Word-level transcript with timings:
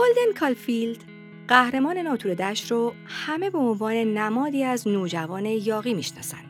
هولدن 0.00 0.32
کالفیلد 0.40 1.04
قهرمان 1.48 1.98
ناتور 1.98 2.34
دشت 2.34 2.70
رو 2.70 2.92
همه 3.06 3.50
به 3.50 3.58
عنوان 3.58 3.94
نمادی 3.94 4.64
از 4.64 4.88
نوجوان 4.88 5.44
یاقی 5.46 5.94
می‌شناسن. 5.94 6.44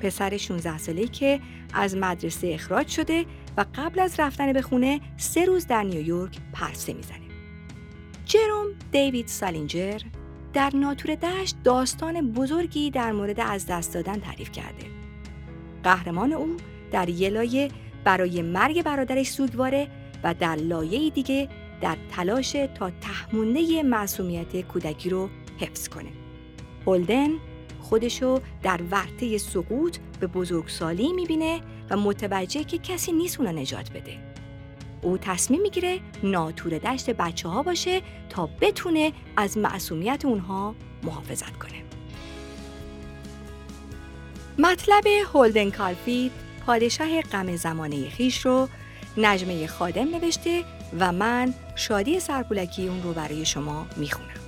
پسر 0.00 0.36
16 0.36 0.78
ساله‌ای 0.78 1.08
که 1.08 1.40
از 1.74 1.96
مدرسه 1.96 2.50
اخراج 2.54 2.88
شده 2.88 3.26
و 3.56 3.64
قبل 3.74 4.00
از 4.00 4.20
رفتن 4.20 4.52
به 4.52 4.62
خونه 4.62 5.00
سه 5.16 5.44
روز 5.44 5.66
در 5.66 5.82
نیویورک 5.82 6.38
پرسه 6.52 6.92
می‌زنه. 6.92 7.20
جروم 8.24 8.66
دیوید 8.92 9.26
سالینجر 9.26 9.98
در 10.52 10.70
ناتور 10.74 11.14
دشت 11.14 11.56
داستان 11.64 12.32
بزرگی 12.32 12.90
در 12.90 13.12
مورد 13.12 13.40
از 13.40 13.66
دست 13.66 13.94
دادن 13.94 14.20
تعریف 14.20 14.52
کرده. 14.52 14.86
قهرمان 15.82 16.32
او 16.32 16.56
در 16.92 17.08
یه 17.08 17.28
لایه 17.28 17.70
برای 18.04 18.42
مرگ 18.42 18.82
برادرش 18.82 19.30
سوگواره 19.30 19.88
و 20.24 20.34
در 20.34 20.56
لایه 20.56 21.10
دیگه 21.10 21.48
در 21.80 21.96
تلاش 22.10 22.52
تا 22.52 22.90
تحمونه 22.90 23.82
معصومیت 23.82 24.60
کودکی 24.60 25.10
رو 25.10 25.28
حفظ 25.58 25.88
کنه. 25.88 26.10
هولدن 26.86 27.28
خودشو 27.80 28.40
در 28.62 28.80
ورطه 28.90 29.38
سقوط 29.38 29.96
به 30.20 30.26
بزرگسالی 30.26 31.12
می‌بینه 31.12 31.60
و 31.90 31.96
متوجه 31.96 32.64
که 32.64 32.78
کسی 32.78 33.12
نیست 33.12 33.40
اونو 33.40 33.52
نجات 33.52 33.92
بده. 33.92 34.18
او 35.02 35.18
تصمیم 35.18 35.62
می‌گیره 35.62 36.00
ناتور 36.22 36.78
دشت 36.78 37.10
بچه 37.10 37.48
ها 37.48 37.62
باشه 37.62 38.02
تا 38.28 38.48
بتونه 38.60 39.12
از 39.36 39.58
معصومیت 39.58 40.24
اونها 40.24 40.74
محافظت 41.02 41.56
کنه. 41.58 41.82
مطلب 44.58 45.06
هولدن 45.34 45.70
کالفید 45.70 46.32
پادشاه 46.66 47.22
غم 47.22 47.56
زمانه 47.56 48.08
خیش 48.08 48.46
رو 48.46 48.68
نجمه 49.16 49.66
خادم 49.66 50.08
نوشته 50.08 50.64
و 50.98 51.12
من 51.12 51.54
شادی 51.74 52.20
سرپولکی 52.20 52.88
اون 52.88 53.02
رو 53.02 53.12
برای 53.12 53.44
شما 53.44 53.86
می‌خونم. 53.96 54.39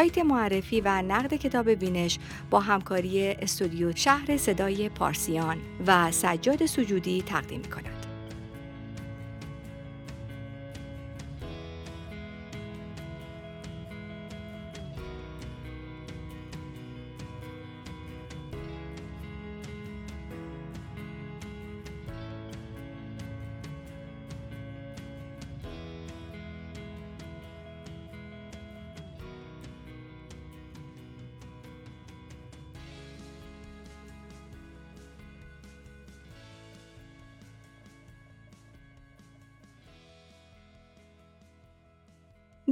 سایت 0.00 0.18
معرفی 0.18 0.80
و 0.80 1.02
نقد 1.02 1.34
کتاب 1.34 1.70
بینش 1.70 2.18
با 2.50 2.60
همکاری 2.60 3.28
استودیو 3.28 3.92
شهر 3.96 4.36
صدای 4.36 4.88
پارسیان 4.88 5.56
و 5.86 6.10
سجاد 6.10 6.66
سجودی 6.66 7.22
تقدیم 7.22 7.62
کند. 7.62 7.99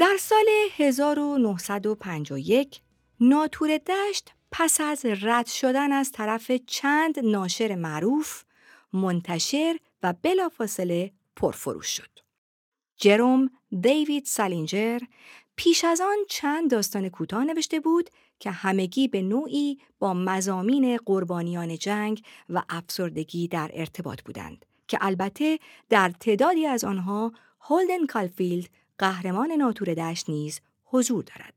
در 0.01 0.17
سال 0.21 0.47
1951 0.77 2.81
ناتور 3.21 3.79
دشت 3.79 4.33
پس 4.53 4.81
از 4.81 5.05
رد 5.05 5.47
شدن 5.47 5.93
از 5.93 6.13
طرف 6.13 6.51
چند 6.67 7.19
ناشر 7.19 7.75
معروف 7.75 8.43
منتشر 8.93 9.77
و 10.03 10.15
بلافاصله 10.23 11.13
پرفروش 11.37 11.87
شد. 11.87 12.11
جروم 12.97 13.51
دیوید 13.81 14.25
سالینجر 14.25 14.99
پیش 15.57 15.85
از 15.85 16.01
آن 16.01 16.17
چند 16.29 16.71
داستان 16.71 17.09
کوتاه 17.09 17.45
نوشته 17.45 17.81
بود 17.81 18.11
که 18.41 18.51
همگی 18.51 19.09
به 19.09 19.23
نوعی 19.23 19.79
با 19.99 20.15
مزامین 20.15 20.97
قربانیان 20.97 21.79
جنگ 21.79 22.23
و 22.49 22.63
افسردگی 22.69 23.49
در 23.49 23.71
ارتباط 23.75 24.23
بودند 24.23 24.67
که 24.89 24.99
البته 25.01 25.59
در 25.89 26.13
تعدادی 26.21 26.67
از 26.67 26.85
آنها 26.85 27.33
هولدن 27.61 28.07
کالفیلد 28.07 28.69
قهرمان 28.99 29.53
ناتور 29.53 29.95
دشت 29.95 30.31
نیز 30.31 30.61
حضور 30.85 31.25
دارد. 31.25 31.55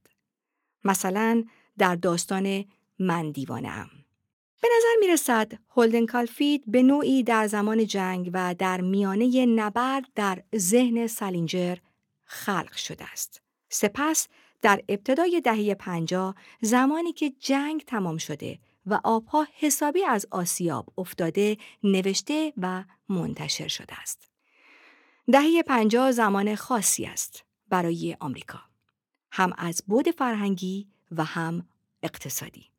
مثلا 0.83 1.43
در 1.77 1.95
داستان 1.95 2.65
من 2.99 3.31
دیوانه 3.31 3.85
به 4.61 4.67
نظر 4.77 4.99
می 4.99 5.07
رسد 5.07 5.51
هولدن 5.69 6.05
کالفید 6.05 6.63
به 6.67 6.83
نوعی 6.83 7.23
در 7.23 7.47
زمان 7.47 7.85
جنگ 7.85 8.29
و 8.33 8.55
در 8.55 8.81
میانه 8.81 9.45
نبرد 9.45 10.05
در 10.15 10.43
ذهن 10.55 11.07
سالینجر 11.07 11.77
خلق 12.23 12.73
شده 12.75 13.11
است. 13.11 13.41
سپس 13.69 14.27
در 14.61 14.83
ابتدای 14.89 15.41
دهه 15.41 15.73
پنجاه 15.73 16.35
زمانی 16.61 17.13
که 17.13 17.29
جنگ 17.29 17.83
تمام 17.85 18.17
شده 18.17 18.59
و 18.85 18.99
آبها 19.03 19.47
حسابی 19.59 20.03
از 20.03 20.27
آسیاب 20.31 20.93
افتاده 20.97 21.57
نوشته 21.83 22.53
و 22.57 22.83
منتشر 23.09 23.67
شده 23.67 24.01
است. 24.01 24.30
دهه 25.27 25.63
پنجاه 25.63 26.11
زمان 26.11 26.55
خاصی 26.55 27.05
است 27.05 27.45
برای 27.69 28.17
آمریکا. 28.19 28.59
هم 29.31 29.53
از 29.57 29.83
بود 29.87 30.11
فرهنگی 30.11 30.87
و 31.11 31.23
هم 31.23 31.67
اقتصادی. 32.03 32.71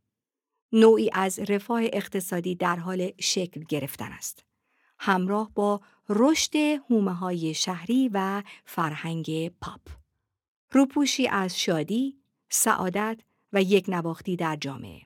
نوعی 0.72 1.10
از 1.12 1.38
رفاه 1.38 1.80
اقتصادی 1.92 2.54
در 2.54 2.76
حال 2.76 3.12
شکل 3.20 3.64
گرفتن 3.68 4.12
است. 4.12 4.44
همراه 4.98 5.50
با 5.54 5.80
رشد 6.08 6.56
هومه 6.56 7.12
های 7.12 7.54
شهری 7.54 8.10
و 8.12 8.42
فرهنگ 8.64 9.48
پاپ. 9.48 9.80
روپوشی 10.72 11.28
از 11.28 11.60
شادی، 11.60 12.18
سعادت 12.48 13.20
و 13.52 13.62
یک 13.62 13.84
نواختی 13.88 14.36
در 14.36 14.56
جامعه. 14.56 15.00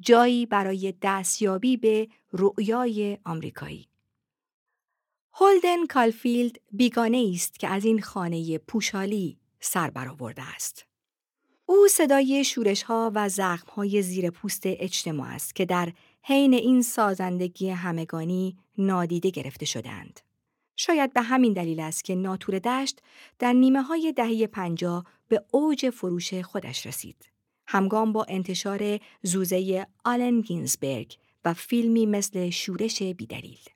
جایی 0.00 0.46
برای 0.46 0.94
دستیابی 1.02 1.76
به 1.76 2.08
رؤیای 2.32 3.18
آمریکایی. 3.24 3.88
هولدن 5.40 5.86
کالفیلد 5.86 6.56
بیگانه 6.72 7.30
است 7.34 7.58
که 7.58 7.68
از 7.68 7.84
این 7.84 8.00
خانه 8.00 8.58
پوشالی 8.58 9.38
سر 9.60 9.90
برآورده 9.90 10.42
است. 10.42 10.86
او 11.66 11.88
صدای 11.90 12.44
شورش 12.44 12.82
ها 12.82 13.12
و 13.14 13.28
زخم 13.28 13.70
های 13.70 14.02
زیر 14.02 14.30
پوست 14.30 14.62
اجتماع 14.64 15.28
است 15.28 15.54
که 15.54 15.64
در 15.64 15.92
حین 16.22 16.54
این 16.54 16.82
سازندگی 16.82 17.70
همگانی 17.70 18.56
نادیده 18.78 19.30
گرفته 19.30 19.66
شدند. 19.66 20.20
شاید 20.76 21.12
به 21.12 21.22
همین 21.22 21.52
دلیل 21.52 21.80
است 21.80 22.04
که 22.04 22.14
ناتور 22.14 22.58
دشت 22.58 23.02
در 23.38 23.52
نیمه 23.52 23.82
های 23.82 24.12
دهه 24.12 24.46
پنجاه 24.46 25.04
به 25.28 25.44
اوج 25.50 25.90
فروش 25.90 26.34
خودش 26.34 26.86
رسید. 26.86 27.30
همگام 27.66 28.12
با 28.12 28.26
انتشار 28.28 29.00
زوزه 29.22 29.86
آلن 30.04 30.40
گینزبرگ 30.40 31.16
و 31.44 31.54
فیلمی 31.54 32.06
مثل 32.06 32.50
شورش 32.50 33.02
بی‌دلیل. 33.02 33.75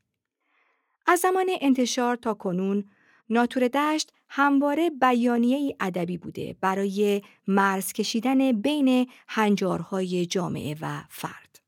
از 1.11 1.21
زمان 1.21 1.51
انتشار 1.61 2.17
تا 2.17 2.35
کنون 2.35 2.85
ناتور 3.31 3.69
دشت 3.69 4.13
همواره 4.29 4.91
بیانیه 4.91 5.77
ادبی 5.81 6.17
بوده 6.17 6.57
برای 6.61 7.23
مرز 7.47 7.93
کشیدن 7.93 8.53
بین 8.53 9.09
هنجارهای 9.29 10.27
جامعه 10.27 10.77
و 10.81 11.03
فرد. 11.09 11.61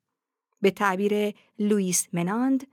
به 0.60 0.70
تعبیر 0.70 1.34
لوئیس 1.58 2.08
مناند، 2.12 2.66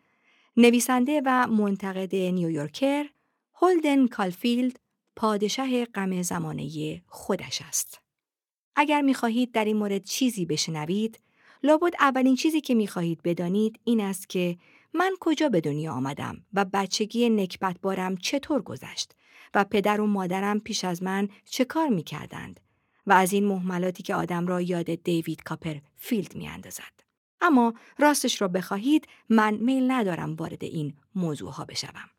نویسنده 0.57 1.21
و 1.25 1.47
منتقد 1.47 2.15
نیویورکر، 2.15 3.05
هولدن 3.53 4.07
کالفیلد 4.07 4.79
پادشاه 5.15 5.85
غم 5.85 6.21
زمانه 6.21 7.01
خودش 7.07 7.61
است. 7.61 8.01
اگر 8.75 9.01
می‌خواهید 9.01 9.51
در 9.51 9.65
این 9.65 9.77
مورد 9.77 10.03
چیزی 10.03 10.45
بشنوید، 10.45 11.19
لابد 11.63 11.93
اولین 11.99 12.35
چیزی 12.35 12.61
که 12.61 12.75
می‌خواهید 12.75 13.21
بدانید 13.23 13.79
این 13.83 14.01
است 14.01 14.29
که 14.29 14.57
من 14.93 15.15
کجا 15.19 15.49
به 15.49 15.61
دنیا 15.61 15.93
آمدم 15.93 16.45
و 16.53 16.65
بچگی 16.65 17.29
نکبت 17.29 17.81
بارم 17.81 18.17
چطور 18.17 18.61
گذشت 18.61 19.15
و 19.53 19.63
پدر 19.63 20.01
و 20.01 20.07
مادرم 20.07 20.59
پیش 20.59 20.85
از 20.85 21.03
من 21.03 21.29
چه 21.45 21.65
کار 21.65 21.89
می 21.89 22.03
کردند 22.03 22.59
و 23.07 23.13
از 23.13 23.33
این 23.33 23.45
محملاتی 23.45 24.03
که 24.03 24.15
آدم 24.15 24.47
را 24.47 24.61
یاد 24.61 24.95
دیوید 24.95 25.43
کاپر 25.43 25.75
فیلد 25.97 26.35
می 26.35 26.47
اندازد. 26.47 27.09
اما 27.41 27.73
راستش 27.97 28.41
را 28.41 28.47
بخواهید 28.47 29.07
من 29.29 29.53
میل 29.53 29.91
ندارم 29.91 30.35
وارد 30.35 30.63
این 30.63 30.93
موضوع 31.15 31.51
ها 31.51 31.65
بشوم. 31.65 32.09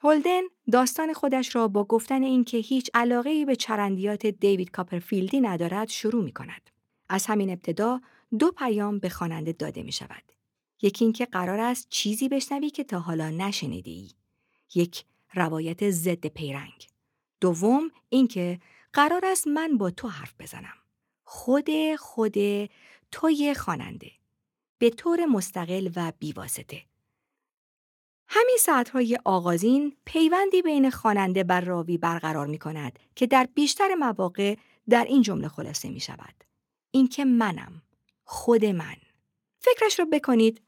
هولدن 0.00 0.42
داستان 0.72 1.12
خودش 1.12 1.56
را 1.56 1.68
با 1.68 1.84
گفتن 1.84 2.22
اینکه 2.22 2.58
هیچ 2.58 2.90
علاقه 2.94 3.44
به 3.44 3.56
چرندیات 3.56 4.26
دیوید 4.26 4.70
کاپرفیلدی 4.70 5.40
ندارد 5.40 5.88
شروع 5.88 6.24
می 6.24 6.32
کند. 6.32 6.70
از 7.08 7.26
همین 7.26 7.50
ابتدا 7.50 8.00
دو 8.38 8.52
پیام 8.52 8.98
به 8.98 9.08
خواننده 9.08 9.52
داده 9.52 9.82
می 9.82 9.92
شود. 9.92 10.37
یکی 10.82 11.04
اینکه 11.04 11.26
قرار 11.26 11.60
است 11.60 11.86
چیزی 11.90 12.28
بشنوی 12.28 12.70
که 12.70 12.84
تا 12.84 12.98
حالا 12.98 13.30
نشنیده 13.30 13.90
ای. 13.90 14.10
یک 14.74 15.04
روایت 15.34 15.90
ضد 15.90 16.26
پیرنگ. 16.26 16.88
دوم 17.40 17.90
اینکه 18.08 18.60
قرار 18.92 19.26
است 19.26 19.46
من 19.46 19.78
با 19.78 19.90
تو 19.90 20.08
حرف 20.08 20.34
بزنم. 20.38 20.74
خود 21.24 21.68
خود 21.98 22.34
توی 23.12 23.54
خواننده 23.54 24.10
به 24.78 24.90
طور 24.90 25.26
مستقل 25.26 25.90
و 25.96 26.12
بیواسطه. 26.18 26.82
همین 28.28 28.56
ساعتهای 28.60 29.18
آغازین 29.24 29.96
پیوندی 30.04 30.62
بین 30.62 30.90
خواننده 30.90 31.44
و 31.48 31.52
راوی 31.52 31.98
برقرار 31.98 32.46
می 32.46 32.58
کند 32.58 32.98
که 33.16 33.26
در 33.26 33.48
بیشتر 33.54 33.94
مواقع 33.94 34.56
در 34.88 35.04
این 35.04 35.22
جمله 35.22 35.48
خلاصه 35.48 35.88
می 35.88 36.00
شود. 36.00 36.44
اینکه 36.90 37.24
منم، 37.24 37.82
خود 38.24 38.64
من. 38.64 38.96
فکرش 39.60 39.98
را 39.98 40.04
بکنید 40.12 40.60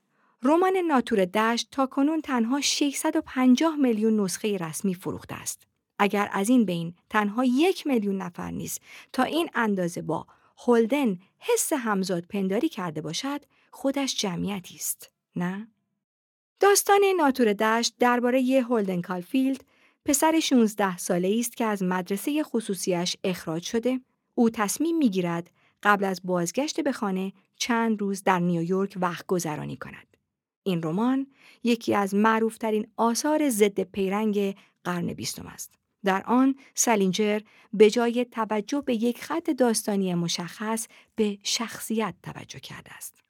رمان 0.43 0.77
ناتور 0.77 1.25
دشت 1.25 1.69
تا 1.71 1.87
کنون 1.87 2.21
تنها 2.21 2.61
650 2.61 3.77
میلیون 3.77 4.21
نسخه 4.21 4.57
رسمی 4.57 4.95
فروخته 4.95 5.35
است. 5.35 5.67
اگر 5.99 6.29
از 6.33 6.49
این 6.49 6.65
بین 6.65 6.95
تنها 7.11 7.45
یک 7.45 7.87
میلیون 7.87 8.17
نفر 8.17 8.51
نیز 8.51 8.79
تا 9.13 9.23
این 9.23 9.51
اندازه 9.55 10.03
با 10.03 10.27
هولدن 10.67 11.19
حس 11.39 11.73
همزاد 11.73 12.25
پنداری 12.25 12.69
کرده 12.69 13.01
باشد 13.01 13.41
خودش 13.71 14.17
جمعیتی 14.17 14.75
است 14.75 15.11
نه؟ 15.37 15.69
داستان 16.61 17.01
ناتور 17.17 17.53
دشت 17.53 17.95
درباره 17.99 18.63
هولدن 18.69 19.01
کالفیلد 19.01 19.65
پسر 20.05 20.41
16 20.41 20.99
ساله 20.99 21.37
است 21.39 21.57
که 21.57 21.65
از 21.65 21.83
مدرسه 21.83 22.43
خصوصیش 22.43 23.17
اخراج 23.25 23.63
شده. 23.63 24.01
او 24.35 24.51
تصمیم 24.51 24.99
می‌گیرد 24.99 25.51
قبل 25.83 26.05
از 26.05 26.21
بازگشت 26.25 26.81
به 26.81 26.93
خانه 26.93 27.33
چند 27.57 28.01
روز 28.01 28.23
در 28.23 28.39
نیویورک 28.39 28.97
وقت 29.01 29.27
گذرانی 29.27 29.77
کند. 29.77 30.10
این 30.63 30.83
رمان 30.83 31.27
یکی 31.65 31.95
از 31.95 32.15
معروفترین 32.15 32.87
آثار 32.97 33.49
ضد 33.49 33.81
پیرنگ 33.81 34.57
قرن 34.85 35.13
بیستم 35.13 35.47
است 35.47 35.75
در 36.05 36.23
آن 36.27 36.55
سالینجر 36.75 37.41
به 37.73 37.91
جای 37.91 38.25
توجه 38.25 38.81
به 38.81 38.95
یک 38.95 39.23
خط 39.23 39.51
داستانی 39.51 40.15
مشخص 40.15 40.87
به 41.17 41.39
شخصیت 41.43 42.15
توجه 42.23 42.61
کرده 42.61 42.93
است. 42.93 43.21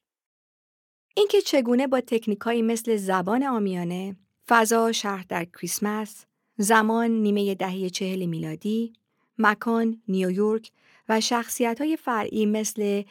اینکه 1.15 1.41
چگونه 1.41 1.87
با 1.87 2.00
تکنیکایی 2.00 2.62
مثل 2.62 2.97
زبان 2.97 3.43
آمیانه، 3.43 4.17
فضا 4.49 4.93
شهر 4.93 5.25
در 5.29 5.44
کریسمس، 5.44 6.25
زمان 6.56 7.11
نیمه 7.11 7.55
دهه 7.55 7.91
چهل 7.91 8.27
میلادی، 8.27 8.93
مکان 9.38 10.03
نیویورک 10.09 10.71
و 11.09 11.21
شخصیت 11.21 11.81
های 11.81 11.97
فرعی 11.97 12.47
مثل 12.47 13.03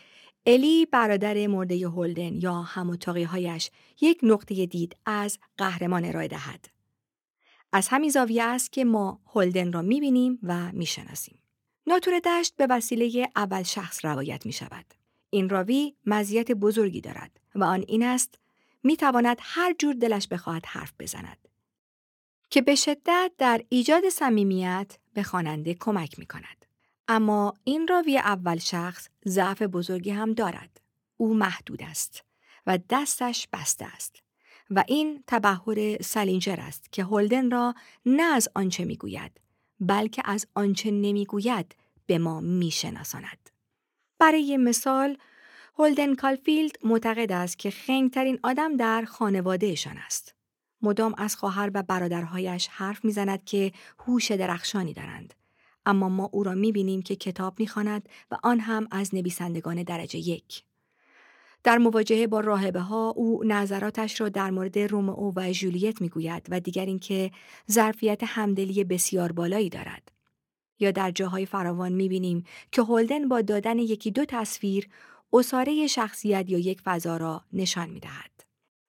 الی 0.46 0.86
برادر 0.86 1.48
مرده 1.48 1.88
هولدن 1.88 2.36
یا 2.36 2.62
هموتاقی 2.62 3.24
هایش 3.24 3.72
یک 4.02 4.20
نقطه 4.24 4.66
دید 4.66 4.96
از 5.06 5.40
قهرمان 5.58 6.06
ارائه 6.06 6.28
دهد. 6.28 6.70
از 7.72 7.88
همین 7.88 8.10
زاویه 8.10 8.44
است 8.44 8.72
که 8.72 8.86
ما 8.86 9.20
هولدن 9.34 9.72
را 9.72 9.82
می‌بینیم 9.82 10.40
و 10.44 10.72
می‌شناسیم. 10.72 11.40
ناتور 11.88 12.20
دشت 12.20 12.56
به 12.56 12.68
وسیله 12.70 13.30
اول 13.36 13.64
شخص 13.64 14.06
روایت 14.06 14.46
می 14.46 14.52
شود. 14.52 14.86
این 15.30 15.50
راوی 15.50 15.96
مزیت 16.06 16.52
بزرگی 16.52 17.02
دارد 17.02 17.40
و 17.56 17.64
آن 17.64 17.86
این 17.88 18.04
است 18.04 18.40
می 18.84 18.98
تواند 18.98 19.38
هر 19.42 19.76
جور 19.80 19.94
دلش 19.94 20.28
بخواهد 20.28 20.66
حرف 20.66 20.94
بزند 21.00 21.48
که 22.50 22.62
به 22.62 22.76
شدت 22.76 23.32
در 23.38 23.62
ایجاد 23.70 24.10
صمیمیت 24.10 24.98
به 25.14 25.24
خواننده 25.24 25.74
کمک 25.74 26.20
می 26.20 26.26
کند. 26.26 26.59
اما 27.12 27.54
این 27.64 27.88
راوی 27.88 28.18
اول 28.18 28.58
شخص 28.58 29.08
ضعف 29.28 29.62
بزرگی 29.62 30.12
هم 30.12 30.34
دارد. 30.34 30.82
او 31.18 31.34
محدود 31.34 31.84
است 31.84 32.24
و 32.68 32.80
دستش 32.90 33.48
بسته 33.54 33.86
است. 33.86 34.24
و 34.72 34.84
این 34.88 35.24
تبهر 35.28 36.02
سالینجر 36.02 36.56
است 36.60 36.92
که 36.92 37.04
هولدن 37.04 37.52
را 37.52 37.76
نه 38.06 38.24
از 38.24 38.50
آنچه 38.56 38.86
می‌گوید 38.86 39.40
بلکه 39.80 40.22
از 40.26 40.48
آنچه 40.56 40.92
نمی‌گوید 40.92 41.76
به 42.06 42.18
ما 42.18 42.40
میشناساند. 42.40 43.50
برای 44.20 44.58
مثال 44.58 45.18
هولدن 45.80 46.16
کالفیلد 46.16 46.76
معتقد 46.84 47.32
است 47.32 47.60
که 47.60 47.72
خنگترین 47.72 48.40
آدم 48.44 48.78
در 48.78 49.06
خانوادهشان 49.06 49.98
است. 49.98 50.36
مدام 50.82 51.14
از 51.18 51.36
خواهر 51.36 51.72
و 51.74 51.84
برادرهایش 51.84 52.68
حرف 52.68 53.06
می‌زند 53.06 53.44
که 53.44 53.72
هوش 54.00 54.32
درخشانی 54.32 54.94
دارند. 54.94 55.34
اما 55.86 56.10
ما 56.10 56.30
او 56.34 56.44
را 56.44 56.54
می‌بینیم 56.54 57.02
که 57.02 57.16
کتاب 57.16 57.60
می‌خواند 57.60 58.10
و 58.32 58.38
آن 58.44 58.60
هم 58.60 58.88
از 58.92 59.16
نویسندگان 59.16 59.84
درجه 59.84 60.20
یک. 60.20 60.64
در 61.64 61.78
مواجهه 61.78 62.28
با 62.28 62.40
راهبه 62.40 62.80
ها 62.80 63.10
او 63.10 63.44
نظراتش 63.44 64.22
را 64.22 64.30
در 64.30 64.52
مورد 64.52 64.80
رومئو 64.80 65.34
و 65.36 65.52
جولیت 65.52 66.02
می‌گوید 66.02 66.48
و 66.50 66.60
دیگر 66.60 66.86
اینکه 66.86 67.32
ظرفیت 67.72 68.24
همدلی 68.24 68.84
بسیار 68.84 69.32
بالایی 69.32 69.70
دارد. 69.70 70.12
یا 70.80 70.92
در 70.92 71.12
جاهای 71.12 71.46
فراوان 71.46 71.92
می‌بینیم 71.92 72.44
که 72.72 72.82
هولدن 72.82 73.28
با 73.28 73.42
دادن 73.42 73.80
یکی 73.80 74.12
دو 74.12 74.26
تصویر 74.26 74.90
اصاره 75.34 75.88
شخصیت 75.88 76.50
یا 76.50 76.60
یک 76.60 76.82
فضا 76.82 77.18
را 77.18 77.44
نشان 77.54 77.90
می‌دهد. 77.90 78.32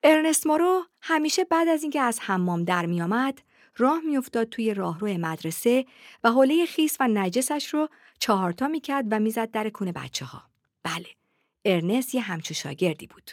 ارنست 0.03 0.47
مورو 0.47 0.83
همیشه 1.01 1.45
بعد 1.45 1.69
از 1.69 1.83
اینکه 1.83 2.01
از 2.01 2.21
حمام 2.21 2.65
در 2.65 2.87
میآمد 2.87 3.43
راه 3.81 4.01
میافتاد 4.01 4.49
توی 4.49 4.75
راهرو 4.75 5.09
مدرسه 5.09 5.87
و 6.25 6.31
حوله 6.31 6.67
خیس 6.67 6.97
و 7.01 7.09
نجسش 7.09 7.69
رو 7.75 7.89
چهارتا 8.19 8.69
می‌کرد 8.69 9.07
و 9.11 9.19
می‌زد 9.19 9.51
در 9.51 9.69
کونه 9.69 9.93
بچه 9.93 10.25
ها. 10.25 10.43
بله 10.83 11.07
ارنست 11.65 12.15
یه 12.15 12.21
همچو 12.21 12.55
شاگردی 12.55 13.07
بود. 13.07 13.31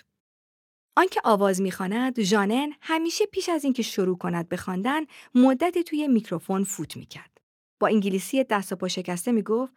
آنکه 0.95 1.21
آواز 1.23 1.61
می‌خواند 1.61 2.21
ژانن 2.21 2.73
همیشه 2.81 3.25
پیش 3.25 3.49
از 3.49 3.63
اینکه 3.63 3.83
شروع 3.83 4.17
کند 4.17 4.49
به 4.49 4.57
خواندن 4.57 5.01
مدت 5.35 5.77
توی 5.77 6.07
میکروفون 6.07 6.63
فوت 6.63 6.97
می‌کرد. 6.97 7.41
با 7.79 7.87
انگلیسی 7.87 8.43
دست 8.43 8.73
و 8.73 8.75
پا 8.75 8.87
شکسته 8.87 9.31
می‌گفت 9.31 9.73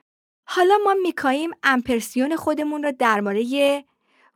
حالا 0.47 0.75
ما 0.85 0.95
میکاییم 1.03 1.51
امپرسیون 1.63 2.37
خودمون 2.37 2.83
را 2.83 2.91
درباره 2.91 3.85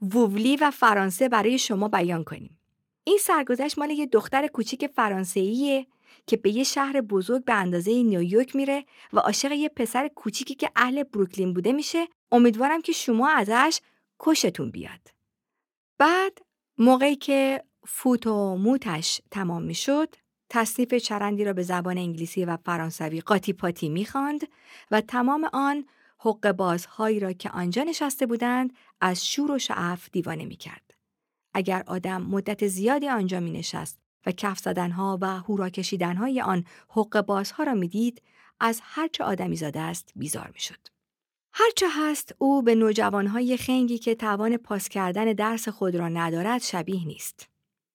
وولی 0.02 0.56
و 0.56 0.70
فرانسه 0.70 1.28
برای 1.28 1.58
شما 1.58 1.88
بیان 1.88 2.24
کنیم. 2.24 2.58
این 3.04 3.18
سرگذشت 3.20 3.78
مال 3.78 3.90
یه 3.90 4.06
دختر 4.06 4.46
کوچیک 4.46 4.86
فرانسویه 4.86 5.86
که 6.26 6.36
به 6.36 6.50
یه 6.50 6.64
شهر 6.64 7.00
بزرگ 7.00 7.44
به 7.44 7.54
اندازه 7.54 8.02
نیویورک 8.02 8.56
میره 8.56 8.84
و 9.12 9.18
عاشق 9.18 9.52
یه 9.52 9.68
پسر 9.68 10.08
کوچیکی 10.08 10.54
که 10.54 10.70
اهل 10.76 11.02
بروکلین 11.02 11.54
بوده 11.54 11.72
میشه 11.72 12.08
امیدوارم 12.32 12.82
که 12.82 12.92
شما 12.92 13.30
ازش 13.30 13.80
کشتون 14.20 14.70
بیاد. 14.70 15.00
بعد 15.98 16.38
موقعی 16.78 17.16
که 17.16 17.64
فوت 17.86 18.26
و 18.26 18.56
موتش 18.56 19.20
تمام 19.30 19.62
می 19.62 19.74
شد، 19.74 20.14
تصنیف 20.50 20.94
چرندی 20.94 21.44
را 21.44 21.52
به 21.52 21.62
زبان 21.62 21.98
انگلیسی 21.98 22.44
و 22.44 22.56
فرانسوی 22.56 23.20
قاطی 23.20 23.52
پاتی 23.52 23.88
می 23.88 24.08
و 24.90 25.00
تمام 25.00 25.50
آن 25.52 25.84
حق 26.18 26.52
بازهایی 26.52 27.20
را 27.20 27.32
که 27.32 27.50
آنجا 27.50 27.82
نشسته 27.82 28.26
بودند 28.26 28.72
از 29.00 29.26
شور 29.26 29.50
و 29.50 29.58
شعف 29.58 30.08
دیوانه 30.12 30.44
می 30.44 30.56
کرد. 30.56 30.94
اگر 31.54 31.84
آدم 31.86 32.22
مدت 32.22 32.66
زیادی 32.66 33.08
آنجا 33.08 33.40
می 33.40 33.50
نشست 33.50 33.98
و 34.26 34.32
کف 34.32 34.58
زدنها 34.58 35.18
و 35.20 35.26
هورا 35.26 35.70
کشیدنهای 35.70 36.40
آن 36.40 36.64
حق 36.88 37.20
بازها 37.20 37.64
را 37.64 37.74
می 37.74 37.88
دید، 37.88 38.22
از 38.60 38.80
هرچه 38.82 39.24
آدمی 39.24 39.56
زاده 39.56 39.80
است 39.80 40.12
بیزار 40.16 40.50
می 40.54 40.60
شد. 40.60 40.88
هرچه 41.52 41.86
هست 41.90 42.34
او 42.38 42.62
به 42.62 42.74
نوجوانهای 42.74 43.56
خنگی 43.56 43.98
که 43.98 44.14
توان 44.14 44.56
پاس 44.56 44.88
کردن 44.88 45.24
درس 45.24 45.68
خود 45.68 45.96
را 45.96 46.08
ندارد 46.08 46.62
شبیه 46.62 47.06
نیست. 47.06 47.48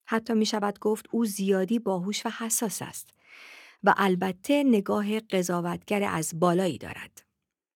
حتی 0.05 0.33
می 0.33 0.45
شود 0.45 0.79
گفت 0.79 1.05
او 1.11 1.25
زیادی 1.25 1.79
باهوش 1.79 2.25
و 2.25 2.29
حساس 2.29 2.81
است 2.81 3.09
و 3.83 3.93
البته 3.97 4.63
نگاه 4.63 5.19
قضاوتگر 5.19 6.03
از 6.03 6.39
بالایی 6.39 6.77
دارد. 6.77 7.23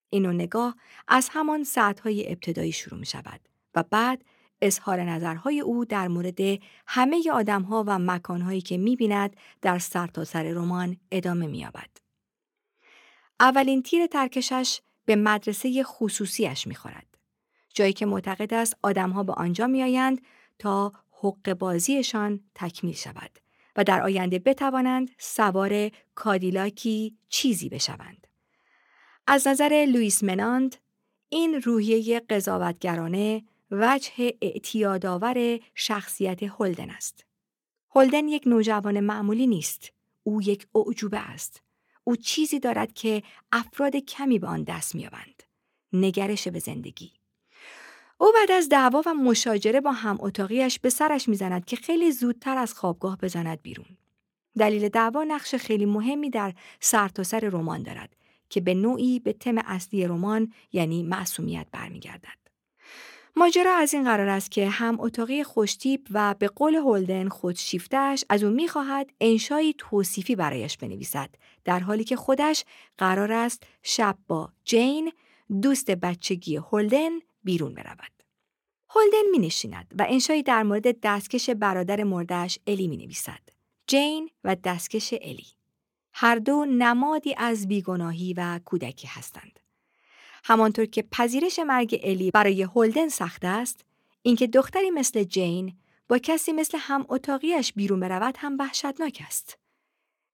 این 0.09 0.25
نگاه 0.25 0.75
از 1.07 1.29
همان 1.31 1.63
ساعتهای 1.63 2.31
ابتدایی 2.31 2.71
شروع 2.71 2.99
می 2.99 3.05
شود 3.05 3.41
و 3.75 3.83
بعد 3.83 4.25
اظهار 4.63 5.01
نظرهای 5.01 5.59
او 5.59 5.85
در 5.85 6.07
مورد 6.07 6.39
همه 6.87 7.31
آدمها 7.33 7.83
و 7.87 7.99
مکانهایی 7.99 8.61
که 8.61 8.77
می 8.77 8.95
بیند 8.95 9.35
در 9.61 9.79
سرتاسر 9.79 10.43
سر 10.43 10.59
رمان 10.59 10.97
ادامه 11.11 11.47
می 11.47 11.57
یابد. 11.57 11.89
اولین 13.39 13.83
تیر 13.83 14.07
ترکشش 14.07 14.81
به 15.05 15.15
مدرسه 15.15 15.83
خصوصیش 15.83 16.67
می‌خورد. 16.67 17.17
جایی 17.73 17.93
که 17.93 18.05
معتقد 18.05 18.53
است 18.53 18.77
آدمها 18.81 19.23
به 19.23 19.33
آنجا 19.33 19.67
میآیند 19.67 20.21
تا 20.59 20.91
حق 21.11 21.53
بازیشان 21.53 22.39
تکمیل 22.55 22.93
شود 22.93 23.39
و 23.75 23.83
در 23.83 24.01
آینده 24.01 24.39
بتوانند 24.39 25.11
سوار 25.17 25.91
کادیلاکی 26.15 27.17
چیزی 27.29 27.69
بشوند. 27.69 28.27
از 29.27 29.47
نظر 29.47 29.85
لوئیس 29.89 30.23
مناند 30.23 30.75
این 31.29 31.61
روحیه 31.61 32.19
قضاوتگرانه 32.19 33.43
وجه 33.73 34.33
اعتیادآور 34.41 35.59
شخصیت 35.75 36.43
هولدن 36.43 36.89
است. 36.89 37.25
هولدن 37.95 38.27
یک 38.27 38.43
نوجوان 38.45 38.99
معمولی 38.99 39.47
نیست. 39.47 39.91
او 40.23 40.41
یک 40.41 40.67
اعجوبه 40.75 41.19
است. 41.19 41.61
او 42.03 42.15
چیزی 42.15 42.59
دارد 42.59 42.93
که 42.93 43.23
افراد 43.51 43.95
کمی 43.95 44.39
به 44.39 44.47
آن 44.47 44.63
دست 44.63 44.95
میابند. 44.95 45.43
نگرش 45.93 46.47
به 46.47 46.59
زندگی. 46.59 47.11
او 48.17 48.31
بعد 48.35 48.51
از 48.51 48.69
دعوا 48.69 49.03
و 49.05 49.13
مشاجره 49.13 49.81
با 49.81 49.91
هم 49.91 50.17
اتاقیش 50.19 50.79
به 50.79 50.89
سرش 50.89 51.29
می‌زند 51.29 51.65
که 51.65 51.75
خیلی 51.75 52.11
زودتر 52.11 52.57
از 52.57 52.73
خوابگاه 52.73 53.17
بزند 53.17 53.61
بیرون. 53.61 53.97
دلیل 54.57 54.89
دعوا 54.89 55.23
نقش 55.23 55.55
خیلی 55.55 55.85
مهمی 55.85 56.29
در 56.29 56.53
سرتاسر 56.79 57.39
سر 57.39 57.47
رمان 57.47 57.83
دارد 57.83 58.15
که 58.49 58.61
به 58.61 58.73
نوعی 58.73 59.19
به 59.19 59.33
تم 59.33 59.57
اصلی 59.57 60.07
رمان 60.07 60.53
یعنی 60.71 61.03
معصومیت 61.03 61.67
برمیگردد. 61.71 62.42
ماجرا 63.35 63.75
از 63.75 63.93
این 63.93 64.03
قرار 64.03 64.29
است 64.29 64.51
که 64.51 64.69
هم 64.69 64.99
اتاقی 64.99 65.43
خوشتیپ 65.43 66.01
و 66.11 66.35
به 66.39 66.47
قول 66.47 66.75
هولدن 66.75 67.29
خودشیفتش 67.29 68.25
از 68.29 68.43
او 68.43 68.49
می‌خواهد 68.49 69.09
انشایی 69.21 69.75
توصیفی 69.77 70.35
برایش 70.35 70.77
بنویسد 70.77 71.29
در 71.65 71.79
حالی 71.79 72.03
که 72.03 72.15
خودش 72.15 72.65
قرار 72.97 73.31
است 73.31 73.63
شب 73.83 74.17
با 74.27 74.49
جین 74.65 75.11
دوست 75.61 75.91
بچگی 75.91 76.55
هولدن 76.55 77.09
بیرون 77.43 77.73
برود. 77.73 78.23
هولدن 78.89 79.29
می 79.31 79.39
نشیند 79.39 79.93
و 79.99 80.05
انشایی 80.09 80.43
در 80.43 80.63
مورد 80.63 80.99
دستکش 80.99 81.49
برادر 81.49 82.03
مردش 82.03 82.59
الی 82.67 82.87
می 82.87 82.97
نویسد. 82.97 83.49
جین 83.87 84.29
و 84.43 84.55
دستکش 84.55 85.13
الی. 85.21 85.47
هر 86.13 86.35
دو 86.35 86.65
نمادی 86.65 87.35
از 87.37 87.67
بیگناهی 87.67 88.33
و 88.37 88.59
کودکی 88.65 89.07
هستند. 89.07 89.59
همانطور 90.43 90.85
که 90.85 91.01
پذیرش 91.01 91.59
مرگ 91.59 91.99
الی 92.03 92.31
برای 92.31 92.63
هولدن 92.63 93.09
سخت 93.09 93.45
است، 93.45 93.85
اینکه 94.21 94.47
دختری 94.47 94.91
مثل 94.91 95.23
جین 95.23 95.77
با 96.07 96.17
کسی 96.17 96.51
مثل 96.51 96.77
هم 96.81 97.05
اتاقیش 97.09 97.73
بیرون 97.73 97.99
برود 97.99 98.35
هم 98.37 98.57
وحشتناک 98.59 99.23
است. 99.25 99.57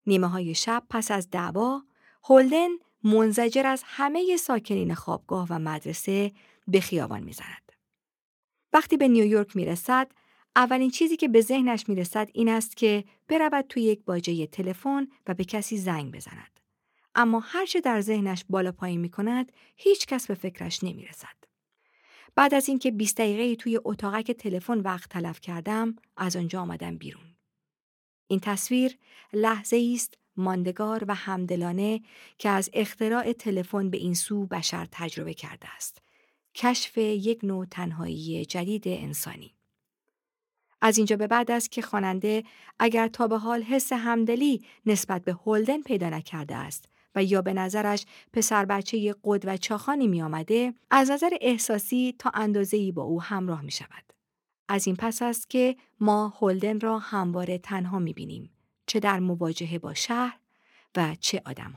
نیمه 0.07 0.27
های 0.27 0.55
شب 0.55 0.83
پس 0.89 1.11
از 1.11 1.29
دعوا، 1.29 1.81
هولدن 2.23 2.69
منزجر 3.03 3.67
از 3.67 3.83
همه 3.85 4.37
ساکنین 4.37 4.95
خوابگاه 4.95 5.47
و 5.49 5.59
مدرسه 5.59 6.31
به 6.67 6.79
خیابان 6.79 7.23
می‌زند. 7.23 7.71
وقتی 8.73 8.97
به 8.97 9.07
نیویورک 9.07 9.55
می‌رسد، 9.55 10.11
اولین 10.55 10.89
چیزی 10.89 11.17
که 11.17 11.27
به 11.27 11.41
ذهنش 11.41 11.89
می‌رسد 11.89 12.29
این 12.33 12.49
است 12.49 12.77
که 12.77 13.03
برود 13.27 13.65
توی 13.69 13.83
یک 13.83 14.03
باجه 14.05 14.47
تلفن 14.47 15.07
و 15.27 15.33
به 15.33 15.45
کسی 15.45 15.77
زنگ 15.77 16.15
بزند. 16.15 16.58
اما 17.19 17.39
هرچه 17.39 17.81
در 17.81 18.01
ذهنش 18.01 18.45
بالا 18.49 18.71
پایین 18.71 18.99
می 18.99 19.09
کند، 19.09 19.51
هیچ 19.75 20.05
کس 20.05 20.27
به 20.27 20.33
فکرش 20.33 20.83
نمی 20.83 21.05
رسد. 21.05 21.35
بعد 22.35 22.53
از 22.53 22.69
اینکه 22.69 22.91
20 22.91 23.17
دقیقه 23.17 23.55
توی 23.55 23.79
اتاقک 23.83 24.31
تلفن 24.31 24.79
وقت 24.79 25.09
تلف 25.09 25.41
کردم، 25.41 25.95
از 26.17 26.35
آنجا 26.35 26.61
آمدم 26.61 26.97
بیرون. 26.97 27.23
این 28.27 28.39
تصویر 28.39 28.97
لحظه 29.33 29.91
است 29.95 30.17
ماندگار 30.37 31.05
و 31.07 31.15
همدلانه 31.15 32.01
که 32.37 32.49
از 32.49 32.69
اختراع 32.73 33.33
تلفن 33.33 33.89
به 33.89 33.97
این 33.97 34.13
سو 34.13 34.45
بشر 34.45 34.87
تجربه 34.91 35.33
کرده 35.33 35.75
است. 35.75 36.01
کشف 36.55 36.97
یک 36.97 37.39
نوع 37.43 37.65
تنهایی 37.65 38.45
جدید 38.45 38.87
انسانی. 38.87 39.55
از 40.81 40.97
اینجا 40.97 41.15
به 41.15 41.27
بعد 41.27 41.51
است 41.51 41.71
که 41.71 41.81
خواننده 41.81 42.43
اگر 42.79 43.07
تا 43.07 43.27
به 43.27 43.37
حال 43.37 43.63
حس 43.63 43.93
همدلی 43.93 44.65
نسبت 44.85 45.23
به 45.23 45.33
هولدن 45.33 45.81
پیدا 45.81 46.09
نکرده 46.09 46.55
است 46.55 46.89
و 47.15 47.23
یا 47.23 47.41
به 47.41 47.53
نظرش 47.53 48.05
پسر 48.33 48.65
بچه 48.65 49.15
قد 49.23 49.43
و 49.45 49.57
چاخانی 49.57 50.07
می 50.07 50.21
آمده، 50.21 50.73
از 50.91 51.11
نظر 51.11 51.29
احساسی 51.41 52.15
تا 52.19 52.31
ای 52.73 52.91
با 52.91 53.03
او 53.03 53.21
همراه 53.21 53.61
می 53.61 53.71
شود. 53.71 54.13
از 54.67 54.87
این 54.87 54.95
پس 54.95 55.21
است 55.21 55.49
که 55.49 55.75
ما 55.99 56.27
هولدن 56.27 56.79
را 56.79 56.99
همواره 56.99 57.57
تنها 57.57 57.99
می 57.99 58.13
بینیم، 58.13 58.49
چه 58.87 58.99
در 58.99 59.19
مواجهه 59.19 59.79
با 59.79 59.93
شهر 59.93 60.39
و 60.97 61.15
چه 61.19 61.41
آدم 61.45 61.73